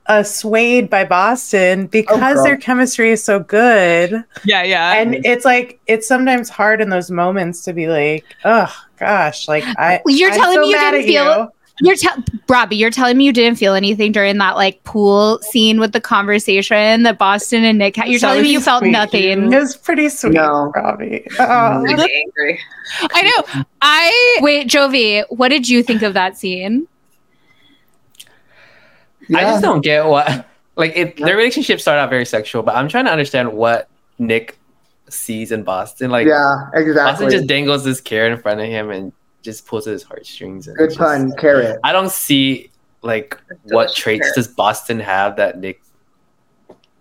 [0.07, 2.45] uh, swayed by Boston because girl.
[2.45, 4.93] their chemistry is so good Yeah, yeah.
[5.01, 9.65] and it's like it's sometimes hard in those moments to be like oh gosh like
[9.79, 12.17] i You're I'm telling so me you mad didn't at feel- You're tell
[12.49, 16.01] Robbie, you're telling me you didn't feel anything during that like pool scene with the
[16.01, 18.09] conversation that Boston and Nick had.
[18.09, 19.53] You're So telling me you felt nothing.
[19.53, 20.71] it was pretty sweet No.
[20.77, 21.81] robbie oh.
[21.83, 22.61] Really angry.
[23.13, 23.65] I know.
[23.81, 26.87] I Wait, Jovi, what did you think of that scene?
[29.35, 30.47] I just don't get what
[30.77, 31.17] like it.
[31.17, 34.59] Their relationship started out very sexual, but I'm trying to understand what Nick
[35.09, 36.11] sees in Boston.
[36.11, 36.95] Like yeah, exactly.
[36.95, 37.37] Boston exactly.
[37.37, 39.13] just dangles this carrot in front of him and
[39.45, 40.67] just pulls at his heartstrings.
[40.67, 41.79] And Good it's pun, carrot.
[41.85, 42.71] I don't see
[43.03, 44.35] like what traits carrot.
[44.35, 45.81] does Boston have that Nick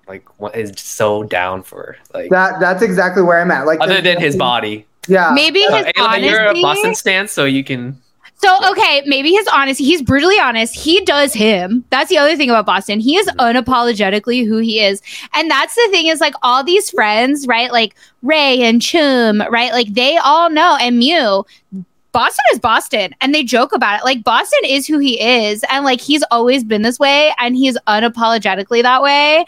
[0.08, 3.66] like what is so down for like That that's exactly where I'm at.
[3.66, 4.86] Like other than his body.
[5.08, 5.32] Yeah.
[5.34, 6.62] Maybe Uh, his Ayla, you're a.
[6.62, 8.00] Boston stance, so you can.
[8.36, 9.86] So okay, maybe his honesty.
[9.86, 10.76] He's brutally honest.
[10.76, 11.86] He does him.
[11.90, 13.00] That's the other thing about Boston.
[13.00, 15.02] He is unapologetically who he is,
[15.34, 16.08] and that's the thing.
[16.08, 17.72] Is like all these friends, right?
[17.72, 19.72] Like Ray and Chum, right?
[19.72, 21.46] Like they all know, and Mew.
[22.14, 24.06] Boston is Boston, and they joke about it.
[24.06, 27.78] Like Boston is who he is, and like he's always been this way, and he's
[27.88, 29.46] unapologetically that way.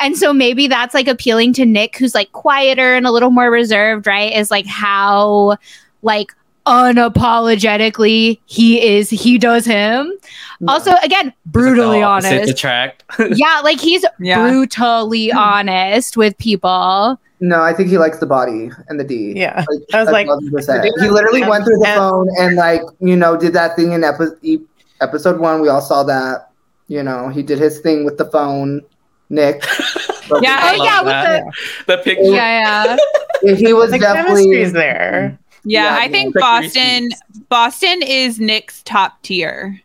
[0.00, 3.50] And so maybe that's like appealing to Nick, who's like quieter and a little more
[3.50, 4.32] reserved, right?
[4.32, 5.56] Is like how
[6.02, 6.32] like
[6.66, 10.12] unapologetically he is he does him
[10.68, 13.04] also again brutally Opposite honest attract.
[13.36, 14.46] yeah like he's Yeah.
[14.46, 15.38] brutally hmm.
[15.38, 19.32] honest with people No, I think he likes the body and the D.
[19.36, 20.26] yeah Like, I was like-
[21.00, 24.02] he literally went through the And- phone and like you know did that thing in
[24.04, 24.60] epi-
[25.00, 25.60] episode one.
[25.60, 26.50] We all saw that.
[26.88, 28.82] You know, he did his thing with the phone.
[29.30, 29.62] Nick.
[30.42, 31.44] Yeah, oh yeah love with that.
[31.86, 32.22] the the picture.
[32.24, 32.96] yeah
[33.42, 36.34] yeah he was the definitely chemistry's there yeah, Yeah, I think.
[36.34, 37.08] Boston
[37.48, 39.80] Boston is Nick's top tier.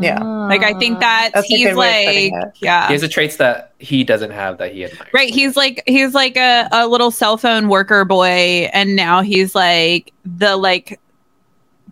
[0.00, 0.22] Yeah.
[0.22, 2.86] Like I think that That's he's good way of putting like yeah.
[2.86, 5.10] He has the traits that he doesn't have that he admires.
[5.12, 9.54] Right, he's like he's like a, a little cell phone worker boy, and now he's
[9.54, 10.98] like the like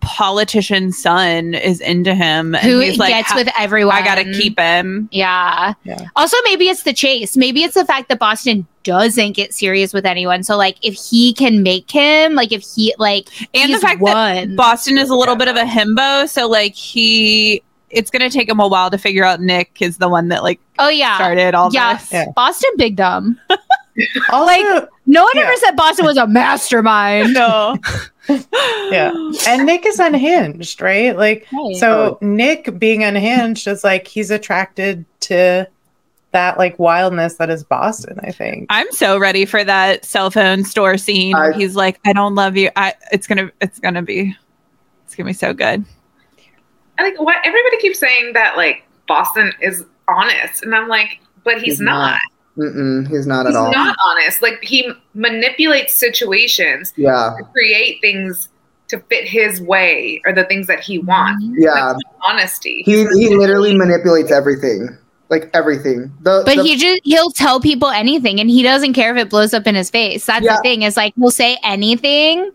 [0.01, 4.59] politician's son is into him, and who he's like, gets with everyone I gotta keep
[4.59, 5.07] him.
[5.11, 5.73] yeah.
[5.83, 6.07] Yeah.
[6.15, 7.37] Also, maybe it's the chase.
[7.37, 10.41] Maybe it's the fact that Boston doesn't get serious with anyone.
[10.41, 14.01] So, like, if he can make him, like, if he, like, And he's the fact
[14.03, 14.55] that.
[14.55, 17.61] Boston is a little bit of a himbo, so like he,
[17.93, 20.59] it's gonna take him a while to figure out Nick is the one that like
[20.79, 21.15] oh, yeah.
[21.17, 21.97] started all Yeah.
[21.97, 22.11] this.
[22.11, 22.25] Yeah.
[22.35, 23.39] Boston big dumb.
[24.31, 25.41] also Like- No one Yeah.
[25.43, 27.33] ever said Boston was a mastermind.
[27.33, 27.77] No.
[28.91, 29.11] yeah
[29.47, 31.75] and nick is unhinged right like Right.
[31.75, 35.67] so nick being unhinged is like he's attracted to
[36.31, 38.17] that like wildness that is Boston.
[38.23, 38.67] I think.
[38.69, 42.35] I'm so ready for that cell phone store scene where I- he's like, "I don't
[42.35, 44.33] love you." I it's gonna it's gonna be
[45.05, 45.83] it's gonna be so good.
[47.01, 51.55] I think what everybody keeps saying that like Boston is honest, and I'm like, but
[51.55, 52.11] he's, He's not.
[52.11, 52.21] not.
[52.57, 53.71] Mm-mm, he's not He's at all.
[53.71, 54.41] not honest.
[54.41, 58.49] Like he manipulates situations Yeah, to create things
[58.89, 61.05] to fit his way or the things that he mhm.
[61.05, 61.45] wants.
[61.57, 61.93] yeah.
[62.27, 62.83] Honesty.
[62.85, 64.89] He he literally manipulates everything,
[65.29, 66.11] like everything.
[66.21, 69.29] The, But the- he just he'll tell people anything and he doesn't care if it
[69.29, 70.25] blows up in his face.
[70.25, 70.57] That's Yeah.
[70.57, 72.51] the thing, is like he'll say anything,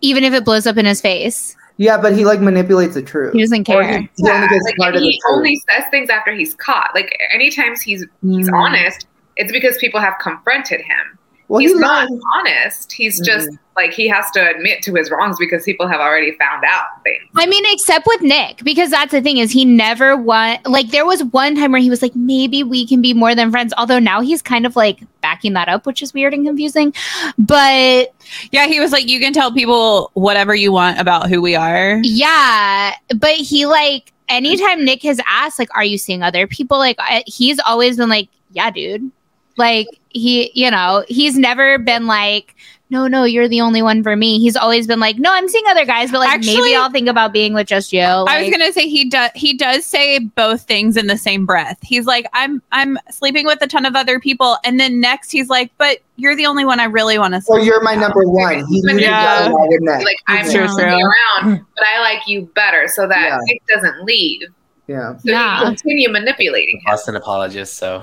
[0.00, 1.56] even if it blows up in his face.
[1.78, 3.32] Yeah, but he like manipulates the truth.
[3.32, 4.00] He doesn't Or care.
[4.00, 6.90] he, he only like, part and of the he only says things after he's caught.
[6.94, 8.54] Like anytime he's he's Mm.
[8.54, 9.06] honest,
[9.36, 11.17] it's because people have confronted him.
[11.48, 12.20] Well, he's he not lies.
[12.36, 12.92] honest.
[12.92, 13.24] He's mm-hmm.
[13.24, 17.02] just like he has to admit to his wrongs because people have already found out
[17.04, 17.22] things.
[17.36, 21.06] I mean, except with Nick, because that's the thing is he never want like there
[21.06, 23.72] was one time where he was like, maybe we can be more than friends.
[23.78, 26.92] Although now he's kind of like backing that up, which is weird and confusing.
[27.38, 28.14] But
[28.50, 31.98] Yeah, he was like, "You can tell people whatever you want about who we are."
[32.02, 36.78] yeah, but he like anytime Nick has asked, like, are you seeing other people?
[36.78, 39.10] Like I, he's always been like, yeah, dude.
[39.58, 42.54] Like he, you know, he's never been like,
[42.90, 44.38] no, no, you're the only one for me.
[44.38, 47.06] He's always been like, no, I'm seeing other guys, but like Actually- maybe I'll think
[47.06, 48.00] about being with just you.
[48.00, 49.30] I was gonna say he does.
[49.34, 51.76] He does say both things in the same breath.
[51.82, 55.50] He's like, "I'm I'm sleeping with a ton of other people," and then next he's
[55.50, 58.64] like, "But you're the only one I really want to." Well, you're my number one.
[58.68, 59.50] He knew Yeah.
[59.50, 59.82] that with.
[60.04, 60.86] Like I'm True, just true.
[60.88, 63.38] around, but I like you better, so that Yeah.
[63.48, 64.44] it doesn't leave.
[64.88, 65.16] Yeah.
[65.18, 65.60] So Yeah.
[65.60, 66.82] you continue manipulating him.
[66.86, 67.74] Boston apologist.
[67.74, 68.02] So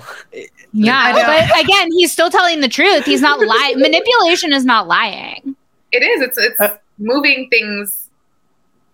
[0.71, 3.05] Yeah, I but again, he's still telling the truth.
[3.05, 3.79] He's not lying.
[3.79, 5.55] Manipulation is not lying.
[5.91, 6.21] It is.
[6.21, 8.03] It's it's Uh, moving things.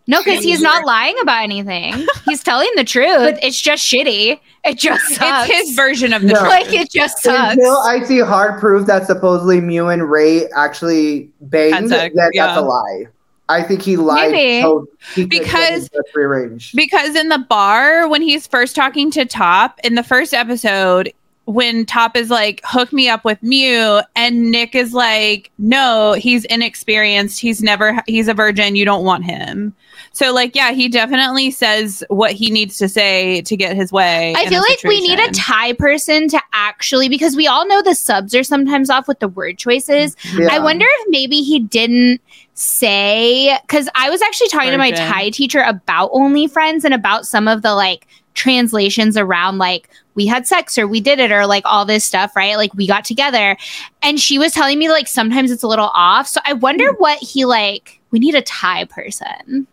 [0.07, 2.05] No, because he's not lying about anything.
[2.25, 3.37] He's telling the truth.
[3.41, 4.39] it's just shitty.
[4.65, 5.49] It just sucks.
[5.49, 6.39] It's his version of the No.
[6.39, 6.49] truth.
[6.49, 7.53] like it just sucks.
[7.53, 12.47] Until I see hard proof that supposedly Mew and Ray actually banged, Had that, yeah.
[12.47, 13.05] that's a lie.
[13.49, 14.61] I think he lied Maybe.
[14.61, 16.71] so he Because- free range.
[16.73, 21.11] Because in the bar, when he's first talking to Top in the first episode,
[21.45, 26.45] when Top is like, hook me up with Mew, and Nick is like, no, he's
[26.45, 27.41] inexperienced.
[27.41, 28.75] He's never, he's a virgin.
[28.77, 29.73] You don't want him.
[30.13, 34.33] So, like, yeah, he definitely says what he needs to say to get his way.
[34.35, 35.33] I feel a like we need a situation.
[35.33, 39.27] tie person to actually because we all know the subs are sometimes off with the
[39.27, 40.15] word choices.
[40.37, 40.47] Yeah.
[40.51, 42.21] I wonder if maybe he didn't
[42.53, 47.25] say because I was actually talking to my Thai teacher about Only Friends and about
[47.25, 51.45] some of the like translations around like we had sex or we did it or
[51.45, 52.57] like all this stuff, right?
[52.57, 53.57] Like we got together.
[54.01, 56.27] And she was telling me like sometimes it's a little off.
[56.27, 56.97] So I wonder hmm.
[56.97, 59.67] what he like we need a Thai person.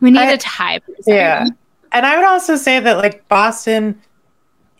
[0.00, 1.14] We need I- a Thai person.
[1.14, 1.46] Yeah.
[1.92, 4.00] And I would also say that like Boston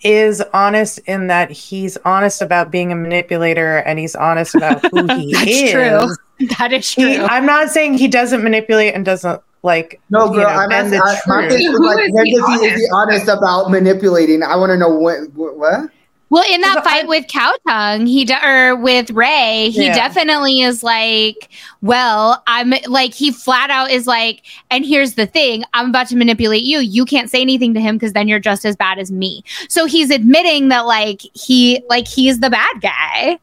[0.02, 5.06] is honest in that he's honest about being a manipulator and he's honest about who
[5.16, 5.38] he is.
[5.38, 5.70] That's is.
[5.72, 6.16] true.
[6.58, 7.04] That is true.
[7.06, 10.94] He, I'm not saying he doesn't manipulate and doesn't like No, you know, I'm bend
[10.94, 11.52] asking, the I, my truth.
[11.52, 14.42] thing is Who like, is he does is he honest about manipulating?
[14.42, 15.90] I want to know when, wh- what?
[16.30, 19.86] Well, in that Because I- fight with Cow Tongue, he de- or with Ray, he
[19.86, 19.94] Yeah.
[19.94, 21.50] definitely is like,
[21.82, 26.16] well, I'm like he flat out is like, and here's the thing, I'm about to
[26.16, 26.78] manipulate you.
[26.78, 29.42] You can't say anything to him because then you're just as bad as me.
[29.68, 33.38] So he's admitting that like he like he's the bad guy.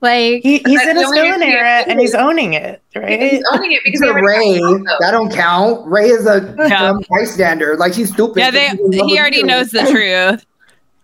[0.00, 3.20] Like He, he's in the his only villain era and he's owning it, right?
[3.32, 4.82] He's owning it because He's he a already Ray.
[5.00, 5.86] That don't count.
[5.86, 6.68] Ray is a Yeah.
[6.68, 7.76] dumb bystander.
[7.76, 8.38] Like he's stupid.
[8.38, 10.46] Yeah, they, He's in love he already knows the truth.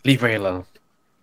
[0.04, 0.64] leave Ray alone.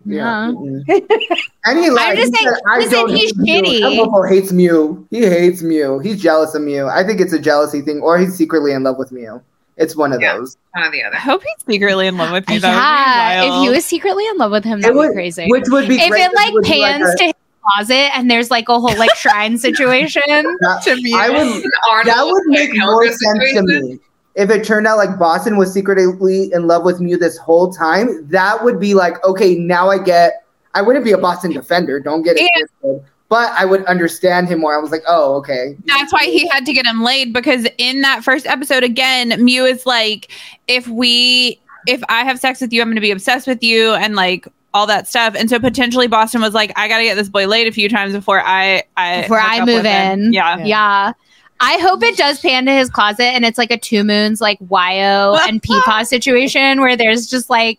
[0.06, 0.48] Yeah.
[1.66, 2.16] And he lied.
[2.16, 3.62] just He saying- said, I listen, don't he's hate Mew.
[3.62, 3.80] shitty.
[3.80, 5.06] That mofo hates Mew.
[5.10, 5.98] He hates Mew.
[6.00, 6.86] He's jealous of Mew.
[6.88, 9.40] I think it's a jealousy thing, or he's secretly in love with Mew.
[9.76, 10.36] It's one of Yeah.
[10.36, 10.56] those.
[10.72, 11.16] One or the other.
[11.16, 12.56] I hope he's secretly in love with me.
[12.56, 13.64] yeah, That would be if wild.
[13.64, 15.46] he was secretly in love with him, It that'd would- be crazy.
[15.48, 17.32] Which would be if great it like would be pans a- to his
[17.72, 20.22] closet and there's like a whole like shrine situation.
[20.28, 21.14] that, to me.
[21.14, 21.62] I would
[22.04, 23.98] that would make more Helga sense to me.
[24.34, 28.26] If it turned out like Boston was secretly in love with Mew this whole time,
[28.28, 30.44] that would be like, okay, now I get.
[30.74, 32.00] I wouldn't be a Boston defender.
[32.00, 32.66] Don't get it Yeah.
[32.80, 33.08] twisted.
[33.28, 34.76] But I would understand him more.
[34.76, 35.76] I was like, oh, okay.
[35.86, 39.64] That's why he had to get him laid because in that first episode, again, Mew
[39.64, 40.30] is like,
[40.68, 43.94] if we, if I have sex with you, I'm going to be obsessed with you
[43.94, 45.34] and like all that stuff.
[45.36, 47.88] And so potentially Boston was like, I got to get this boy laid a few
[47.88, 50.32] times before I, I Before I move in.
[50.32, 50.58] Yeah.
[50.58, 50.66] Yeah.
[50.66, 51.12] Yeah.
[51.60, 54.58] I hope it does pan to his closet and it's like a two moons like
[54.60, 57.78] YO and Peepaw situation where there's just like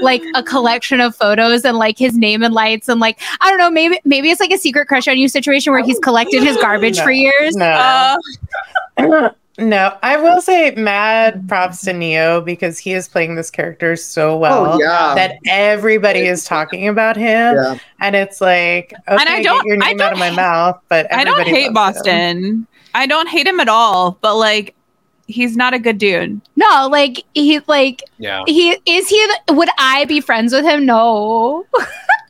[0.00, 3.58] like a collection of photos and like his name and lights and like I don't
[3.58, 6.56] know maybe maybe it's like a secret crush on you situation where he's collected his
[6.58, 7.04] garbage No.
[7.04, 7.56] for years.
[7.56, 8.16] No.
[8.98, 13.96] Uh, No, I will say mad props to Neo because he is playing this character
[13.96, 15.14] so well oh yeah.
[15.14, 17.54] that everybody is talking about him.
[17.56, 17.78] yeah.
[17.98, 21.10] And it's like, okay, I don't- your I name out of my don't- mouth, but
[21.10, 22.66] I don't hate loves him.
[22.96, 23.02] Boston.
[23.02, 24.74] I don't hate him at all, but like
[25.28, 26.40] he's not a good dude.
[26.56, 28.42] No, like he like Yeah.
[28.46, 30.86] he is he would I be friends with him?
[30.86, 31.66] No.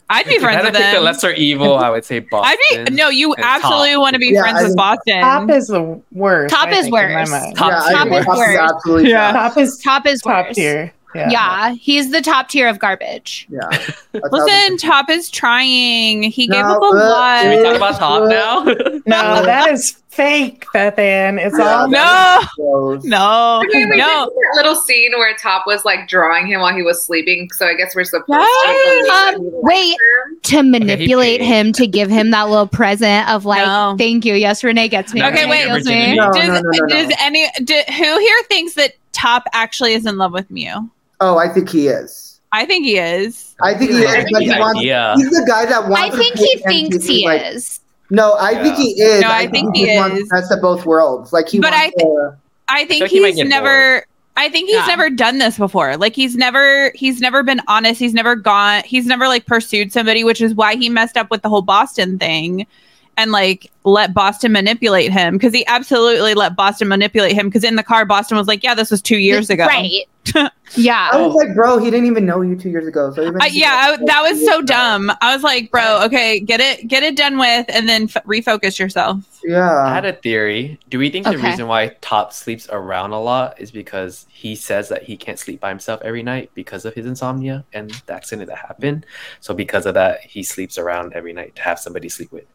[0.09, 2.21] I'd be If I friends had to with pick the lesser evil, I would say
[2.21, 2.57] Boston.
[2.79, 4.01] I'd be no, you absolutely Top.
[4.03, 5.21] want to be Yeah, friends I with Boston.
[5.21, 6.55] Top is the worst.
[6.55, 7.31] Top I is think, in my worst.
[7.33, 7.57] mind.
[7.57, 8.13] Top yeah, I tier.
[8.13, 8.59] think Top is Top is worse.
[8.71, 9.33] absolutely Yeah.
[9.33, 9.53] top.
[9.55, 10.55] Top is Top is top worse.
[10.57, 10.93] tier.
[11.19, 11.29] Yeah.
[11.31, 13.47] Yeah, he's the top tier of garbage.
[13.51, 13.69] Yeah.
[14.31, 16.23] Listen, Top is trying.
[16.25, 17.43] He gave up a uh, lot.
[17.43, 18.65] Can we talk about Top now?
[19.07, 21.39] No, that is fake, Beth Ann.
[21.39, 21.77] It's Yeah.
[21.77, 24.07] all No, no, Okay, we no.
[24.35, 27.49] that little scene where Top was like drawing him while he was sleeping.
[27.57, 28.29] So I guess we're supposed
[28.65, 29.07] Yes.
[29.07, 29.37] to.
[29.37, 29.97] Um, wait.
[30.45, 31.47] To manipulate paid.
[31.47, 33.95] him to give him that little present of like, No.
[33.99, 34.35] thank you.
[34.35, 35.23] Yes, Renee gets me.
[35.23, 35.85] Okay, Renee wait.
[35.87, 36.17] me.
[36.17, 37.17] No, does, no, no, no, does no.
[37.21, 40.91] any do, who here thinks that Top actually is in love with Mew?
[41.21, 42.41] Oh, I think he is.
[42.53, 43.55] I think he is.
[43.61, 45.15] I think he is, think but he wants, idea.
[45.17, 47.81] he's the guy that wants I to think he thinks MTV, he like- is.
[48.09, 48.63] No, I Yeah.
[48.63, 49.21] think he is.
[49.21, 50.29] No, I think just he wants is.
[50.29, 51.33] best of both worlds.
[51.33, 52.37] Like he But wants to,
[52.69, 54.07] I think like he might he's get never.
[54.37, 54.87] I think he's Yeah.
[54.87, 55.97] never done this before.
[55.97, 57.99] Like he's never he's never been honest.
[57.99, 58.83] He's never gone.
[58.85, 62.17] He's never like pursued somebody, which is why he messed up with the whole Boston
[62.19, 62.67] thing,
[63.17, 67.49] and like let Boston manipulate him because he absolutely let Boston manipulate him.
[67.49, 70.03] Because in the car, Boston was like, "Yeah, this was two years ago." Right.
[70.75, 71.11] yeah.
[71.13, 73.13] I was like, bro, he didn't even know you two years ago.
[73.15, 75.13] So even I, yeah, I, that was so dumb.
[75.21, 78.79] I was like, "Bro, okay, get it, get it done with, and then f- refocus
[78.79, 80.79] yourself." Yeah, I had a theory.
[80.91, 84.89] Do we think the reason why Top sleeps around a lot is because he says
[84.89, 88.49] that he can't sleep by himself every night because of his insomnia and the accident
[88.49, 89.07] that happened?
[89.41, 92.47] So because of that, he sleeps around every night to have somebody sleep with.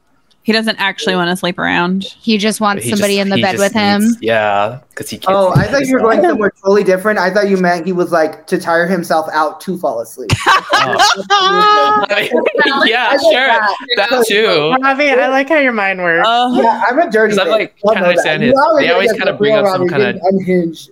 [0.44, 2.04] He doesn't actually want to sleep around.
[2.04, 4.02] He just wants he somebody just- in the he bed just with him.
[4.02, 5.36] needs- yeah, because he can't.
[5.38, 6.02] Oh, I thought you were himself.
[6.02, 7.20] going somewhere totally different.
[7.20, 10.32] I thought you meant he was like to tire himself out to fall asleep.
[10.48, 12.06] Oh.
[12.86, 13.32] yeah, I get sure.
[13.34, 13.76] that.
[13.98, 14.76] That too.
[14.84, 16.26] Robbie, I like how your mind works.
[16.28, 17.32] Oh, Yeah, I'm a dirty.
[17.36, 17.52] 'Cause I'm, bitch.
[17.52, 18.10] like, Y'all can't know that.
[18.18, 20.40] understand You his- always they always think kinda that bring up Robbie some kinda- getting
[20.40, 20.90] unhinged.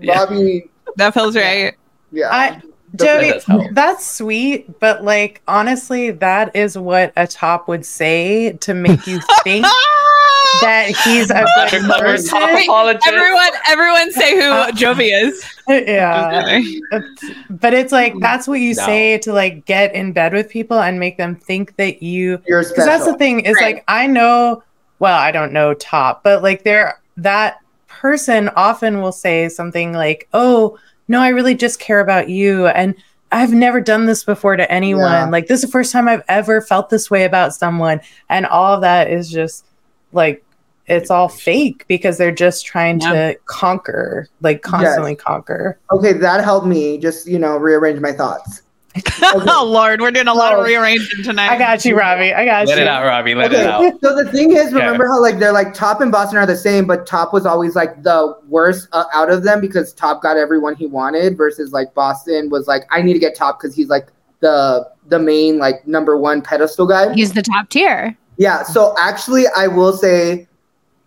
[0.00, 0.18] Yeah.
[0.18, 1.74] Robbie, that feels right.
[2.12, 2.28] yeah.
[2.30, 2.62] I, That
[2.96, 3.32] Jody,
[3.72, 9.20] that's sweet, but like honestly, that is what a top would say to make you
[9.44, 9.64] think
[10.60, 12.28] that he's a good person.
[12.38, 13.06] top apologist.
[13.06, 15.42] Everyone, everyone, say who Uh, Jovi is.
[15.68, 16.58] yeah.
[16.58, 18.84] It's- but it's like that's what you No.
[18.84, 22.74] say to like get in bed with people and make them think that you because
[22.76, 23.76] that's the thing is Right.
[23.76, 24.62] like I know
[24.98, 30.28] well I don't know top but like there that person often will say something like
[30.34, 30.78] oh
[31.08, 32.94] no I really just care about you and
[33.30, 35.28] I've never done this before to anyone Yeah.
[35.28, 38.74] like this is the first time I've ever felt this way about someone and all
[38.74, 39.64] of that is just
[40.12, 40.44] like
[40.86, 46.66] it's all fake because they're just trying to conquer like constantly conquer Okay, that helped
[46.66, 48.62] me just you know rearrange my thoughts.
[49.22, 50.60] oh Lord, we're doing a lot Oh.
[50.60, 51.48] of rearranging tonight.
[51.50, 53.34] I got you Robbie I got Let you Let it out, Robbie.
[53.34, 53.94] Let it out.
[54.02, 56.86] so the thing is, remember how like they're like Top and Boston are the same,
[56.86, 60.74] but Top was always like the worst uh, out of them because Top got everyone
[60.74, 64.08] he wanted, versus like Boston was like I need to get Top because he's like
[64.40, 67.12] the the main like number one pedestal guy.
[67.14, 68.16] He's the top tier.
[68.36, 70.46] Yeah, so actually, I will say,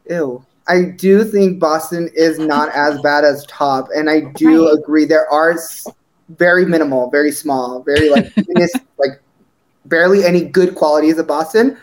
[0.10, 0.44] ew.
[0.68, 4.80] I do think Boston is not as bad as Top, and I do Right.
[4.80, 5.86] agree there are s-
[6.30, 8.32] very minimal, very small, very like
[8.98, 9.22] like
[9.86, 11.78] barely any good qualities of Boston.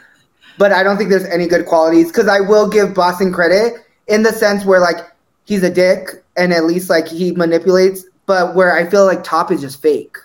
[0.59, 3.74] But I don't think there's any good qualities because I will give Boston credit
[4.09, 4.97] in the sense where like
[5.45, 9.51] he's a dick and at least like he manipulates, but where I feel like Top
[9.51, 10.16] is just fake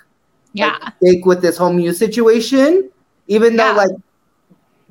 [0.53, 0.77] Yeah.
[1.01, 2.89] fake with this whole Mew's situation,
[3.27, 3.77] even though Yeah.
[3.77, 3.91] like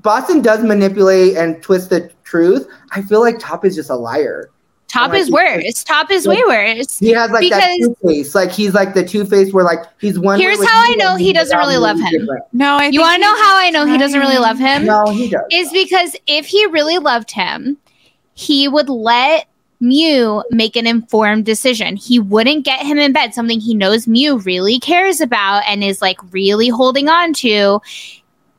[0.02, 2.68] Boston does manipulate and twist the truth.
[2.92, 4.50] I feel like Top is just a liar.
[4.88, 5.84] Top like is worse.
[5.84, 6.98] Top is way worse.
[6.98, 8.34] He has like that two face.
[8.34, 10.38] Like he's like the two face where like he's one.
[10.38, 12.20] Here's how I know he doesn't really love him.
[12.20, 12.44] different.
[12.52, 14.86] no, I You want to know how I know he doesn't really love him?
[14.86, 15.42] No, he does.
[15.50, 17.76] Is because if he really loved him,
[18.34, 19.48] he would let
[19.80, 21.96] Mew make an informed decision.
[21.96, 26.00] He wouldn't get him in bed, something he knows Mew really cares about and is
[26.00, 27.80] like really holding on to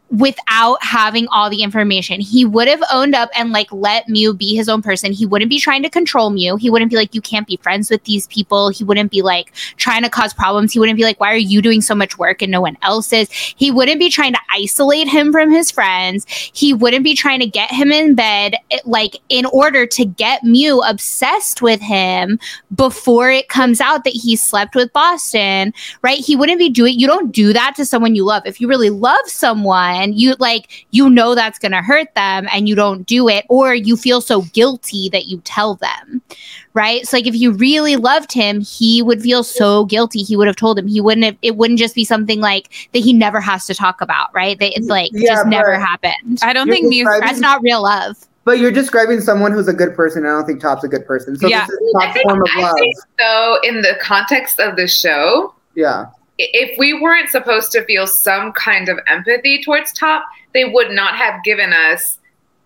[0.09, 2.21] without having all the information.
[2.21, 5.11] He would have owned up and like let Mew be his own person.
[5.11, 6.55] He wouldn't be trying to control Mew.
[6.55, 8.69] He wouldn't be like, you can't be friends with these people.
[8.69, 10.71] He wouldn't be like trying to cause problems.
[10.71, 13.11] He wouldn't be like, why are you doing so much work and no one else
[13.11, 13.29] is?
[13.31, 16.25] He wouldn't be trying to isolate him from his friends.
[16.53, 18.55] He wouldn't be trying to get him in bed,
[18.85, 22.39] like in order to get Mew obsessed with him
[22.75, 26.19] before it comes out that he slept with Boston, right?
[26.19, 28.43] He wouldn't be doing, you don't do that to someone you love.
[28.45, 32.47] If you really love someone, someone, you like you know that's going to hurt them
[32.51, 36.21] and you don't do it or you feel so guilty that you tell them.
[36.73, 37.07] Right?
[37.07, 40.19] So like if you really loved him, he would feel so guilty.
[40.23, 40.87] He would have told him.
[40.87, 44.01] He wouldn't have it wouldn't just be something like that he never has to talk
[44.01, 44.59] about, right?
[44.59, 46.39] That it's like Yeah, just never but- happened.
[46.43, 47.03] I don't think Mew.
[47.03, 48.17] describing- That's not real love.
[48.43, 50.25] But you're describing someone who's a good person.
[50.25, 51.37] I don't think Top's a good person.
[51.37, 51.65] So Yeah.
[51.65, 52.75] this is I Top's think, form of I love.
[52.79, 56.05] think though, in the context of the show, Yeah.
[56.39, 60.91] I- if we weren't supposed to feel some kind of empathy towards Top, they would
[60.91, 62.17] not have given us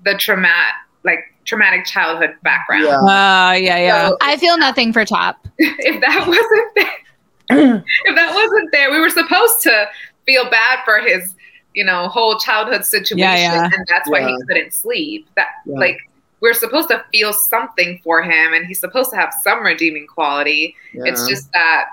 [0.03, 2.83] the traumatic, like traumatic childhood background.
[2.85, 2.97] Yeah.
[2.99, 4.07] Uh, yeah, yeah.
[4.09, 5.47] So I feel nothing for Top.
[5.57, 9.87] if that wasn't there, if that wasn't there, we were supposed to
[10.25, 11.35] feel bad for his,
[11.73, 13.69] you know, whole childhood situation, yeah.
[13.73, 15.27] and that's why he couldn't sleep.
[15.35, 15.77] That Yeah.
[15.79, 15.97] like
[16.41, 20.75] we're supposed to feel something for him, and he's supposed to have some redeeming quality.
[20.93, 21.85] It's just that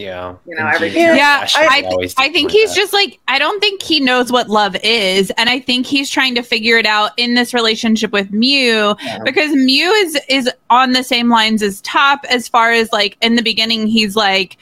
[0.00, 0.34] Yeah.
[0.46, 2.76] You know, And everything- Yeah, Hackman I, always I think he's that.
[2.76, 6.34] just like I don't think he knows what love is, and I think he's trying
[6.36, 9.18] to figure it out in this relationship with Mew Yeah.
[9.24, 13.34] because Mew is is on the same lines as Top as far as like in
[13.34, 14.56] the beginning he's like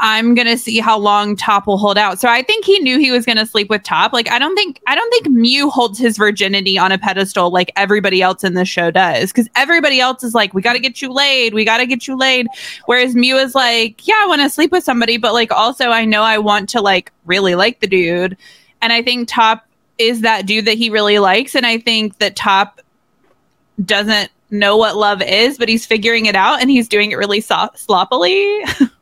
[0.00, 2.20] I'm gonna see how long Top will hold out.
[2.20, 4.12] So I think he knew he was gonna sleep with Top.
[4.12, 7.72] Like I don't think I don't think Mew holds his virginity on a pedestal like
[7.74, 9.32] everybody else in the show does.
[9.32, 12.46] Because everybody else is like, we gotta get you laid, we gotta get you laid.
[12.86, 16.04] Whereas Mew is like, yeah, I want to sleep with somebody, but like also I
[16.04, 18.36] know I want to like really like the dude.
[18.80, 19.66] And I think Top
[19.98, 21.56] is that dude that he really likes.
[21.56, 22.80] And I think that Top
[23.84, 27.40] doesn't know what love is, but he's figuring it out and he's doing it really
[27.40, 28.64] so- sloppily.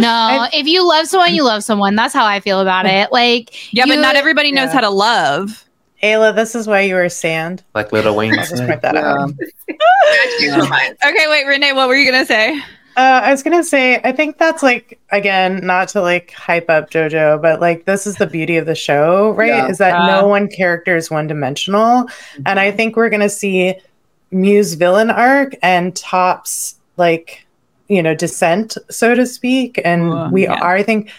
[0.00, 1.94] No, I- if you love someone, you love someone.
[1.96, 3.12] That's how I feel about it.
[3.12, 4.72] Like, yeah, but not everybody knows Yeah.
[4.74, 5.64] how to love.
[6.02, 7.62] Ayla, this is why you were sand.
[7.74, 8.32] like Little Wayne.
[8.32, 8.68] I'll just said.
[8.68, 9.12] point that Yeah.
[9.22, 9.30] out.
[10.40, 10.88] Yeah.
[11.08, 12.58] Okay, wait, Renee, what were you gonna say?
[12.96, 16.90] Uh, I was gonna say, I think that's like again, not to like hype up
[16.90, 19.48] JoJo, but like this is the beauty of the show, right?
[19.48, 19.68] Yeah.
[19.68, 20.06] Is that Uh.
[20.20, 22.06] no one character is one dimensional,
[22.46, 23.74] and I think we're gonna see
[24.30, 27.41] Mew's villain arc and Top's like
[27.92, 30.54] you know descent, so to speak, and Ooh, we yeah.
[30.60, 30.76] are.
[30.76, 31.10] I think,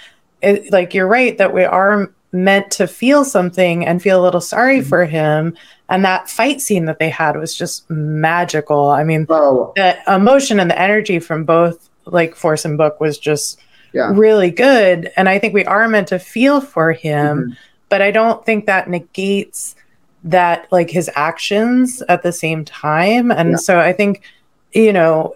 [0.42, 4.42] it, like you're right that we are meant to feel something and feel a little
[4.42, 4.90] sorry Mhm.
[4.90, 5.56] for him.
[5.90, 8.90] And that fight scene that they had was just magical.
[8.90, 13.20] I mean, Oh, the emotion and the energy from both like Force and Book was
[13.20, 13.60] just
[13.94, 14.10] Yeah.
[14.14, 15.12] really good.
[15.16, 17.58] And I think we are meant to feel for him, Mhm.
[17.90, 19.76] but I don't think that negates
[20.24, 23.30] that like his actions at the same time.
[23.30, 23.56] And Yeah.
[23.58, 24.22] so I think,
[24.74, 25.36] you know,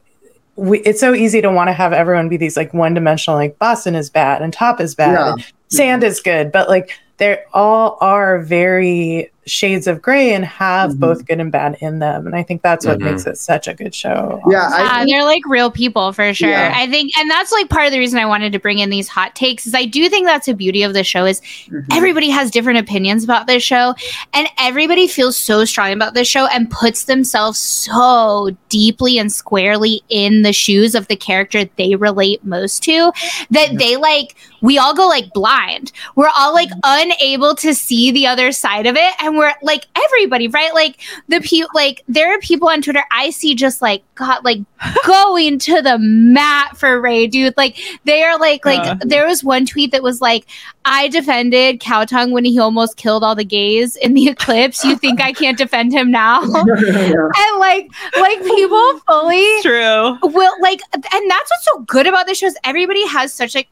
[0.58, 3.58] we, it's so easy to want to have everyone be these like one dimensional, like
[3.60, 5.32] Boston is bad and Top is bad, Yeah.
[5.34, 10.92] and Sand is good, but like they all are very shades of gray and have
[10.92, 11.00] Mhm.
[11.00, 12.28] both good and bad in them.
[12.28, 13.12] And I think that's what Mhm.
[13.12, 14.42] makes it such a good show.
[14.50, 16.50] Yeah, I Yeah, think- they're like real people for sure.
[16.50, 16.74] Yeah.
[16.76, 19.08] I think, and that's like part of the reason I wanted to bring in these
[19.08, 21.42] hot takes is I do think that's the beauty of the show is
[21.72, 21.86] Mhm.
[21.92, 23.96] everybody has different opinions about this show,
[24.34, 30.02] and everybody feels so strong about this show and puts themselves so deeply and squarely
[30.10, 33.12] in the shoes of the character they relate most to
[33.52, 34.36] that they like.
[34.62, 35.92] We all go like blind.
[36.16, 40.48] We're all like unable to see the other side of it, and we're like everybody,
[40.48, 40.74] right?
[40.74, 44.60] Like the people, like there are people on Twitter I see just like God, like
[45.06, 47.54] going to the mat for Ray, dude.
[47.58, 48.96] Like they are like, like Uh.
[49.02, 50.46] there was one tweet that was like,
[50.86, 54.84] I defended Khaotung when he almost killed all the gays in the eclipse.
[54.86, 56.42] You think I can't defend him now?
[56.42, 57.90] and like,
[58.20, 60.18] like people fully It's true.
[60.24, 63.72] will like and that's what's so good about this show is everybody has such like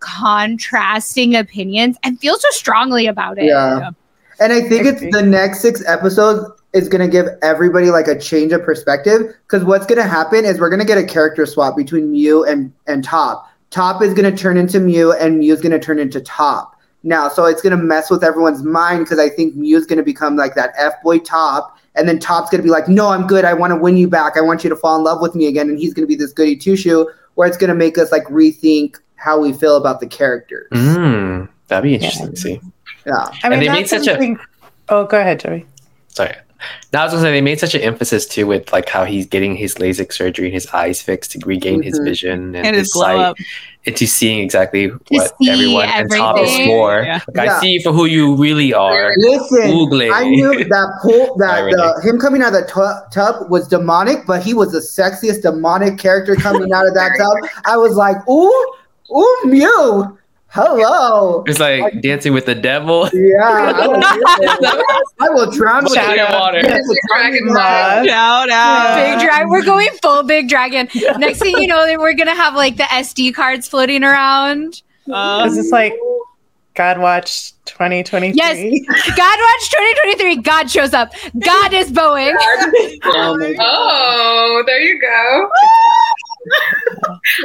[0.75, 3.45] contrasting opinions and feels so strongly about it.
[3.45, 3.91] Yeah.
[4.39, 8.19] And I think it's the next six episodes is going to give everybody like a
[8.19, 11.45] change of perspective because what's going to happen is we're going to get a character
[11.45, 13.49] swap between Mew and and Top.
[13.69, 16.75] Top is going to turn into Mew and Mew is going to turn into Top.
[17.03, 19.97] Now, so it's going to mess with everyone's mind because I think Mew is going
[19.97, 23.09] to become like that F boy Top, and then Top's going to be like, "No,
[23.09, 23.45] I'm good.
[23.45, 24.35] I want to win you back.
[24.35, 26.15] I want you to fall in love with me again." And he's going to be
[26.15, 29.77] this goody two shoe, where it's going to make us like rethink how we feel
[29.77, 30.67] about the characters.
[30.71, 32.61] Mm, that'd be interesting to see.
[33.05, 33.27] Yeah.
[33.43, 34.35] I mean, they made such a-
[34.89, 35.65] Oh, go ahead, Joey.
[36.09, 36.33] Sorry.
[36.93, 39.27] Now I was gonna say they made such an emphasis too with like how he's
[39.27, 42.03] getting his LASIK surgery and his eyes fixed to regain his Mhm.
[42.05, 43.35] vision and, And his his sight up.
[43.83, 46.67] into seeing exactly what see everyone and top is everything.
[46.69, 47.03] for.
[47.03, 47.19] Yeah.
[47.35, 47.57] Like, Yeah.
[47.57, 49.13] I see you for who you really are.
[49.17, 50.11] Listen, Googling.
[50.11, 53.67] I knew that pull that Sorry, the, him coming out of the tu- tub was
[53.67, 57.33] demonic, but he was the sexiest demonic character coming out of that tub.
[57.65, 58.73] I was like, ooh,
[59.11, 61.43] ooh, Mew, hello.
[61.47, 63.09] It's like dancing with the devil.
[63.13, 64.85] Yeah, I will, do it.
[65.19, 66.21] I will drown with Shout you.
[66.23, 66.39] out.
[66.39, 66.59] water.
[66.59, 68.05] Yes, it's Dragon coming out.
[68.05, 68.95] Shout out.
[68.95, 69.49] Big dragon.
[69.49, 70.87] We're going full big dragon.
[71.17, 74.81] Next thing you know, then we're gonna have like the SD cards floating around.
[75.11, 75.93] Uh, Because it's like
[76.73, 78.35] God Watch 2023.
[78.35, 78.57] Yes.
[79.15, 80.37] God Watch 2023.
[80.41, 81.13] God shows up.
[81.39, 82.35] God is Boeing.
[83.03, 83.37] Oh.
[83.59, 85.49] Oh, there you go.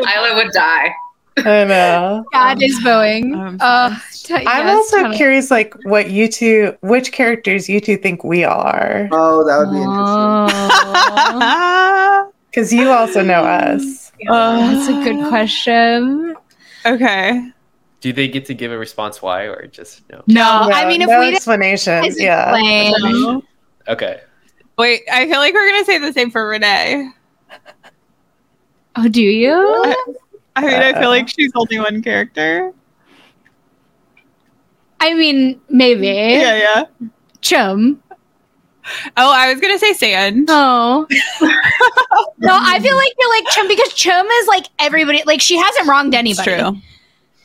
[0.04, 0.92] Ayla would die.
[1.38, 2.24] I know.
[2.32, 3.34] God is Boeing.
[3.36, 5.16] I'm Uh, t- I'm yes, also totally.
[5.16, 9.70] curious, like, what you two, which characters you two think we are, Oh, that would
[9.70, 10.30] be interesting.
[12.32, 14.10] Oh, because you also know us.
[14.28, 16.34] Oh, that's a good question.
[16.84, 17.50] Okay.
[18.00, 20.22] Do they get to give a response why or just no?
[20.26, 22.54] No, I mean, if no we didn't explanation, yeah.
[22.56, 23.42] explain,
[23.88, 24.20] Okay.
[24.78, 27.08] Wait, I feel like we're gonna say the same for Renee.
[28.96, 29.52] oh, do you?
[29.54, 29.94] I
[30.56, 31.00] mean, I Uh-oh.
[31.00, 31.32] feel like uh-huh.
[31.38, 32.72] she's only one character.
[35.00, 36.06] I mean, maybe.
[36.06, 36.84] Yeah, yeah.
[37.40, 38.02] Chum.
[39.16, 40.46] Oh, I was gonna say sand.
[40.50, 41.06] Oh.
[42.38, 45.22] no, I feel like you're like Chum because Chum is like everybody.
[45.26, 46.62] Like she hasn't wronged It's anybody.
[46.62, 46.76] true.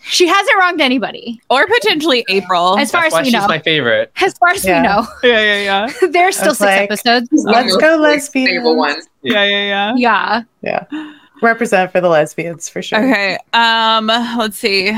[0.07, 2.77] She hasn't wronged anybody, Or potentially April.
[2.77, 3.47] as far That's as why we she's know.
[3.47, 4.11] my favorite.
[4.21, 4.81] as far as Yeah.
[4.81, 5.61] we know, yeah, yeah,
[6.01, 6.07] yeah.
[6.11, 7.29] there's still That's six like- episodes.
[7.43, 9.01] Let's go, Most Stable Yeah, one.
[9.23, 11.11] Yeah, yeah, Yeah,
[11.45, 12.97] Represent for the lesbians for sure.
[12.97, 13.37] Okay.
[13.53, 14.91] Um, let's see.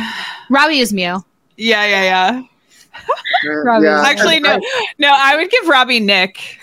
[0.50, 1.24] Robbie is Mew.
[1.58, 2.44] Yeah, yeah, yeah.
[3.64, 3.86] Robbie.
[3.86, 4.04] Yeah.
[4.06, 4.60] Actually, no,
[4.98, 5.14] no.
[5.14, 6.60] I would give Robbie Nick.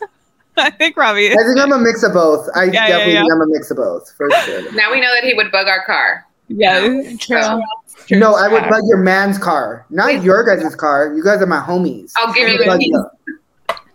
[0.56, 1.32] I think Robbie.
[1.32, 2.48] I think I'm a mix of both.
[2.54, 3.20] I yeah, definitely yeah.
[3.22, 4.72] think I'm a mix of both for sure.
[4.72, 6.26] Now we know that he would bug our car.
[6.48, 7.16] Yeah, True.
[7.18, 8.18] true.
[8.18, 11.12] No, I would bug your man's car, not your guys' car.
[11.14, 12.12] You guys are my homies.
[12.18, 13.06] I'll give you Bug the you.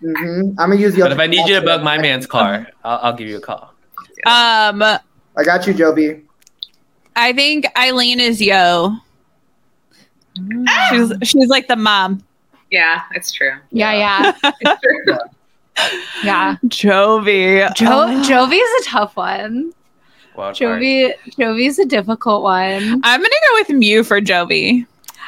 [0.01, 0.55] Mhm.
[0.57, 1.05] I'm gonna use your.
[1.05, 3.41] But if I need you to bug my man's car, I'll, I'll give you a
[3.41, 3.73] call.
[4.25, 4.83] Um,
[5.39, 6.21] I got you, Jovi.
[7.15, 8.93] I think Ailyne is Yo.
[10.67, 10.87] Ah!
[10.91, 12.21] She's she's like the mom.
[12.71, 13.53] Yeah, it's true.
[13.71, 15.17] Yeah, yeah, It's true.
[16.23, 16.57] yeah.
[16.65, 17.73] Jovi.
[17.75, 18.21] Jo- Oh.
[18.27, 19.73] Jovi is a tough one.
[20.35, 20.81] Wild card.
[20.81, 23.01] Jovi, Jovi is a difficult one.
[23.03, 24.85] I'm gonna go with Mew for Jovi.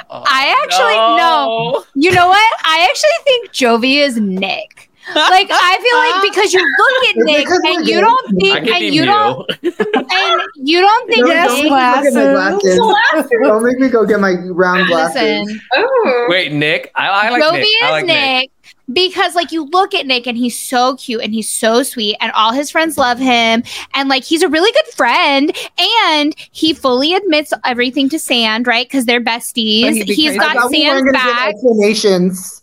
[0.09, 2.01] Oh, I actually oh, no.
[2.01, 2.53] You know what?
[2.66, 4.90] I actually think Jovi is Nick.
[5.16, 7.99] Like I feel like because you look at Is it Nick 'cause we're and you
[8.02, 11.60] don't think and you don't and you don't think Don't- don't Nick.
[11.60, 12.78] make me go get my glasses.
[12.80, 13.30] glasses.
[13.43, 15.16] Don't make me go get my round glasses.
[15.47, 16.26] Listen, Oh.
[16.30, 16.91] Wait, Nick.
[16.95, 17.68] I, I like Jovi Nick.
[17.84, 18.52] I is like Nick.
[18.93, 22.32] Because like you look at Nick and he's so cute and he's so sweet and
[22.34, 25.56] all his friends love him and like he's a really good friend
[26.06, 28.86] and he fully admits everything to Sand, right?
[28.88, 29.93] Because they're besties.
[29.93, 30.39] he'd be He's crazy.
[30.39, 31.49] Got thought we weren't Sand's gonna back.
[31.49, 32.61] explanations.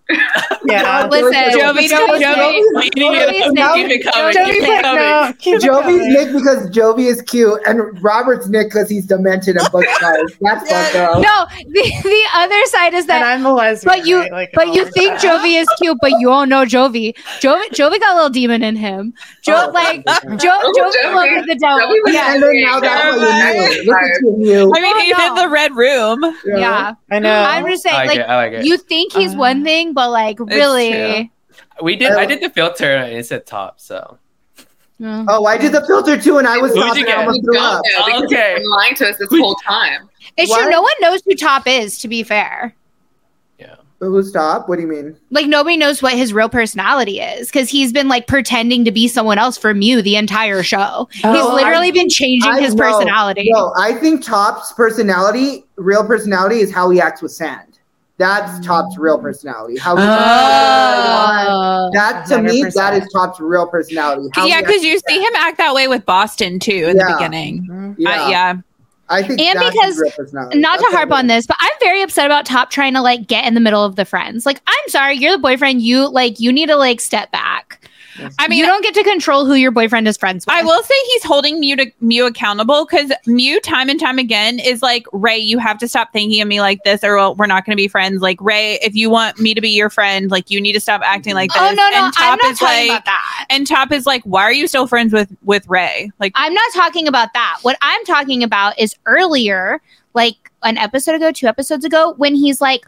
[0.65, 1.07] Yeah.
[1.11, 2.65] Listen, Jovi, Jovi's Nick.
[2.75, 3.89] Leading it Jovi's up, Nick.
[3.91, 4.83] keep it coming, Jovi's keep it Nick.
[4.83, 5.03] coming.
[5.03, 6.07] No, keep Jovi's.
[6.15, 10.33] Nick because Jovi is cute, and Robert's Nick because he's demented and book cars.
[10.41, 11.21] That's fucked up.
[11.23, 13.97] No, the, the other side is And that I'm a lesbian.
[13.99, 14.33] But you, right?
[14.33, 15.41] Like, but you think the time.
[15.45, 17.15] Jovi is cute, but you all know Jovi.
[17.41, 19.15] Jovi, Jovi got a little demon in him.
[19.43, 20.37] Jo, Oh, like okay.
[20.37, 21.15] jo, Oh, Jovi Jovi.
[21.15, 21.81] looked at the devil.
[21.81, 23.85] Jovi Yeah, And then now that's why you knew.
[23.85, 24.73] Look at you, you.
[24.75, 25.27] I mean, Oh, he's no.
[25.29, 26.35] in the red room.
[26.47, 26.95] yeah.
[27.11, 27.43] I know.
[27.43, 28.23] I'm just saying, like, like, it.
[28.23, 31.31] I like you think he's Uh, one thing, but like really.
[31.83, 32.13] we did.
[32.13, 33.81] I did the filter and it said top.
[33.81, 34.19] So
[35.01, 35.27] Mm.
[35.29, 37.45] Oh, I did the filter too, and I was Who'd stopped you and I almost
[37.45, 37.81] threw up.
[38.09, 38.57] know Okay.
[38.59, 40.09] he's lying to us this whole time.
[40.37, 40.63] It's What?
[40.63, 40.71] true.
[40.73, 41.99] No one knows who Top is.
[41.99, 42.75] To be fair,
[43.61, 43.77] yeah.
[44.01, 44.69] Who top?
[44.69, 45.17] What do you mean?
[45.31, 49.07] like nobody knows what his real personality is because he's been like pretending to be
[49.07, 51.09] someone else for Mew the entire show.
[51.13, 52.83] he's Oh, literally I- been changing I his know.
[52.83, 53.51] personality.
[53.53, 57.68] No, I think Top's personality, real personality, is how he acts with Sand.
[58.19, 59.79] That's Top's real personality.
[59.79, 61.91] How he Oh.
[61.95, 62.75] that to me, 100%.
[62.75, 64.29] that is Top's real personality.
[64.35, 67.67] How yeah, because you see him act that way with Boston too in the beginning.
[67.71, 67.95] Mhm.
[67.99, 68.55] Yeah, Uh, yeah.
[69.11, 70.59] I think And because- his real personality.
[70.59, 73.47] not to harp on this, but I'm very upset about Top trying to like get
[73.47, 74.45] in the middle of the friends.
[74.45, 75.81] Like, I'm sorry, you're the boyfriend.
[75.81, 77.78] You like you need to like step back.
[78.39, 80.55] I mean, you don't get to control who your boyfriend is friends with.
[80.55, 84.59] I will say he's holding Mew to Mew accountable because Mew time and time again
[84.59, 87.65] is like Ray, you have to stop thinking of me like this, or we're not
[87.65, 88.21] going to be friends.
[88.23, 91.01] Like Ray, if you want me to be your friend, like you need to stop
[91.05, 91.73] acting like oh, this.
[91.73, 93.47] Oh no, no, and I'm not is talking like, about that.
[93.51, 96.11] and Top is like, why are you still friends with with Ray?
[96.21, 97.59] Like, I'm not talking about that.
[97.63, 99.81] What I'm talking about is earlier,
[100.15, 102.85] like an episode ago, two episodes ago, when he's like,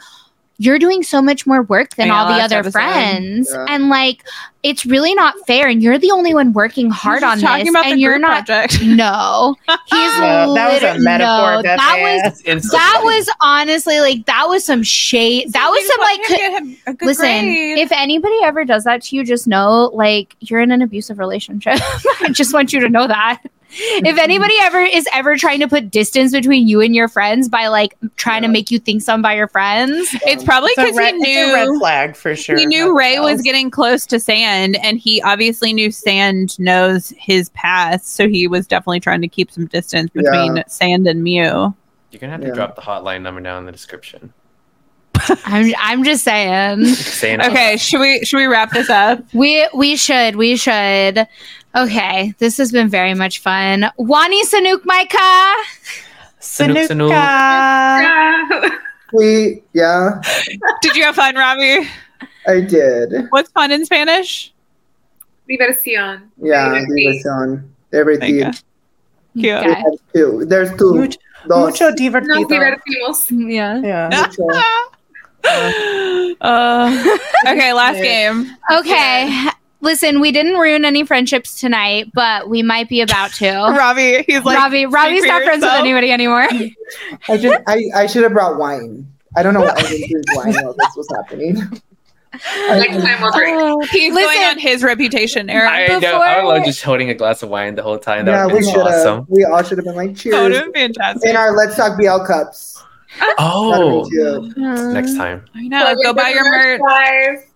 [0.60, 3.64] "You're doing so much more work than Yeah, all the other friends," Yeah.
[3.68, 4.22] and like,
[4.62, 5.68] it's really not fair.
[5.68, 8.12] And you're the only one working hard on just talking this, about and the you're
[8.18, 8.46] group not.
[8.46, 8.78] project.
[8.84, 11.56] No, he's No, that was a metaphor.
[11.56, 12.70] No, that was dumbass.
[12.70, 15.50] That was honestly like that was some shade.
[15.54, 16.18] That was some like.
[16.18, 17.78] want him to get him a good Listen, grade.
[17.78, 21.78] if anybody ever does that to you, just know like you're in an abusive relationship.
[22.20, 23.40] I just want you to know that.
[23.72, 27.68] If anybody ever is ever trying to put distance between you and your friends by
[27.68, 31.14] like trying to make you think some by your friends, it's probably because he red,
[31.16, 32.56] it's a red knew flag for sure.
[32.56, 37.12] he knew nothing Ray was getting close to Sand, and he obviously knew Sand knows
[37.16, 40.62] his past, so he was definitely trying to keep some distance between Yeah.
[40.66, 41.74] Sand and Mew.
[42.10, 42.54] You're gonna have to Yeah.
[42.54, 44.32] drop the hotline number down in the description.
[45.44, 46.84] I'm I'm just saying.
[46.86, 49.22] Saying Okay, should we should we wrap this up?
[49.34, 51.26] We we should we should.
[51.76, 53.90] Okay, this has been very much fun.
[53.96, 55.54] Wani Sanuk Maika.
[56.40, 57.10] Sanuk, Sanuk.
[57.10, 58.70] Sanuka.
[59.12, 60.20] We, yeah,
[60.82, 61.88] Did you have fun, Robbie?
[62.46, 63.26] I did.
[63.30, 64.52] What's fun in Spanish?
[65.50, 66.28] Diversión.
[66.40, 67.22] Yeah, Divertí.
[67.24, 67.64] diversión.
[67.90, 68.50] Thank you.
[69.42, 69.56] Cute.
[69.66, 69.82] Okay.
[69.82, 70.44] There's two.
[70.46, 70.94] There's two.
[70.94, 71.18] Mucho,
[71.48, 71.70] Dos.
[71.72, 72.48] mucho Nos divertido.
[72.48, 73.26] divertimos.
[73.30, 73.80] Yeah.
[73.82, 74.26] Yeah.
[75.44, 76.36] Mucho.
[76.40, 78.50] Uh, okay, last game.
[78.70, 79.48] Okay.
[79.82, 83.50] Listen, we didn't ruin any friendships tonight, but we might be about to.
[83.50, 86.46] Robbie, he's like Robbie, Robbie's not friends with anybody anymore.
[87.28, 89.10] I should I, I should have brought wine.
[89.36, 91.54] I don't know why I didn't drink wine while this was happening.
[92.68, 93.90] Next time we'll drink.
[93.90, 95.72] He's going on his reputation, Aaron.
[95.72, 96.00] I know.
[96.00, 98.26] Before- I love just holding a glass of wine the whole time.
[98.26, 98.86] That yeah, would we be should have.
[98.86, 99.26] awesome.
[99.28, 101.30] We all should have been like That would cheers have been fantastic.
[101.30, 102.82] in our Let's Talk BL cups.
[103.38, 104.60] Oh, That'd be
[104.92, 105.44] next um, time.
[105.54, 105.94] I know.
[106.02, 106.80] Go buy your merch.
[106.80, 107.46] Guys.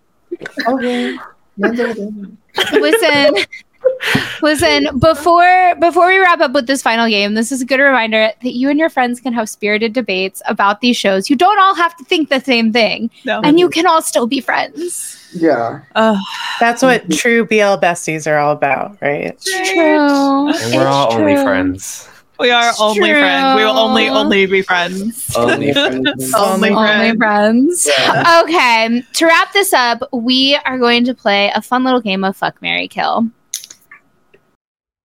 [0.66, 1.16] Okay.
[1.56, 2.80] Mine's over there.
[2.80, 3.44] listen
[4.42, 8.30] listen before before we wrap up with this final game this is a good reminder
[8.42, 11.74] that you and your friends can have spirited debates about these shows you don't all
[11.74, 13.40] have to think the same thing No.
[13.42, 15.82] and you can all still be friends Yeah.
[15.96, 16.16] Ugh.
[16.60, 19.38] That's what true BL besties are all about, right?
[19.40, 22.08] true And we're all It's only friends.
[22.38, 23.56] We are It's only friends.
[23.58, 25.34] We will only only be friends.
[25.36, 26.34] Only friends.
[26.34, 27.84] Only only friends.
[27.84, 28.42] friends Yeah.
[28.44, 32.36] okay to wrap this up we are going to play a fun little game of
[32.36, 33.28] fuck mary kill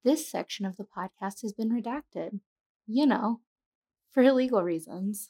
[0.04, 2.40] this section of the podcast has been redacted
[2.88, 3.40] you know
[4.12, 5.30] for legal reasons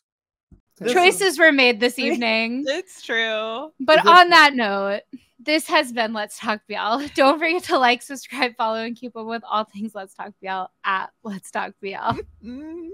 [0.77, 3.71] This is- choices were made this evening It's true.
[3.79, 5.01] But Is it- on that note,
[5.39, 7.05] this has been Let's Talk BL.
[7.15, 10.65] Don't forget to like, subscribe, follow, and keep up with all things Let's Talk BL
[10.83, 12.19] at Let's Talk BL.
[12.45, 12.89] Mm.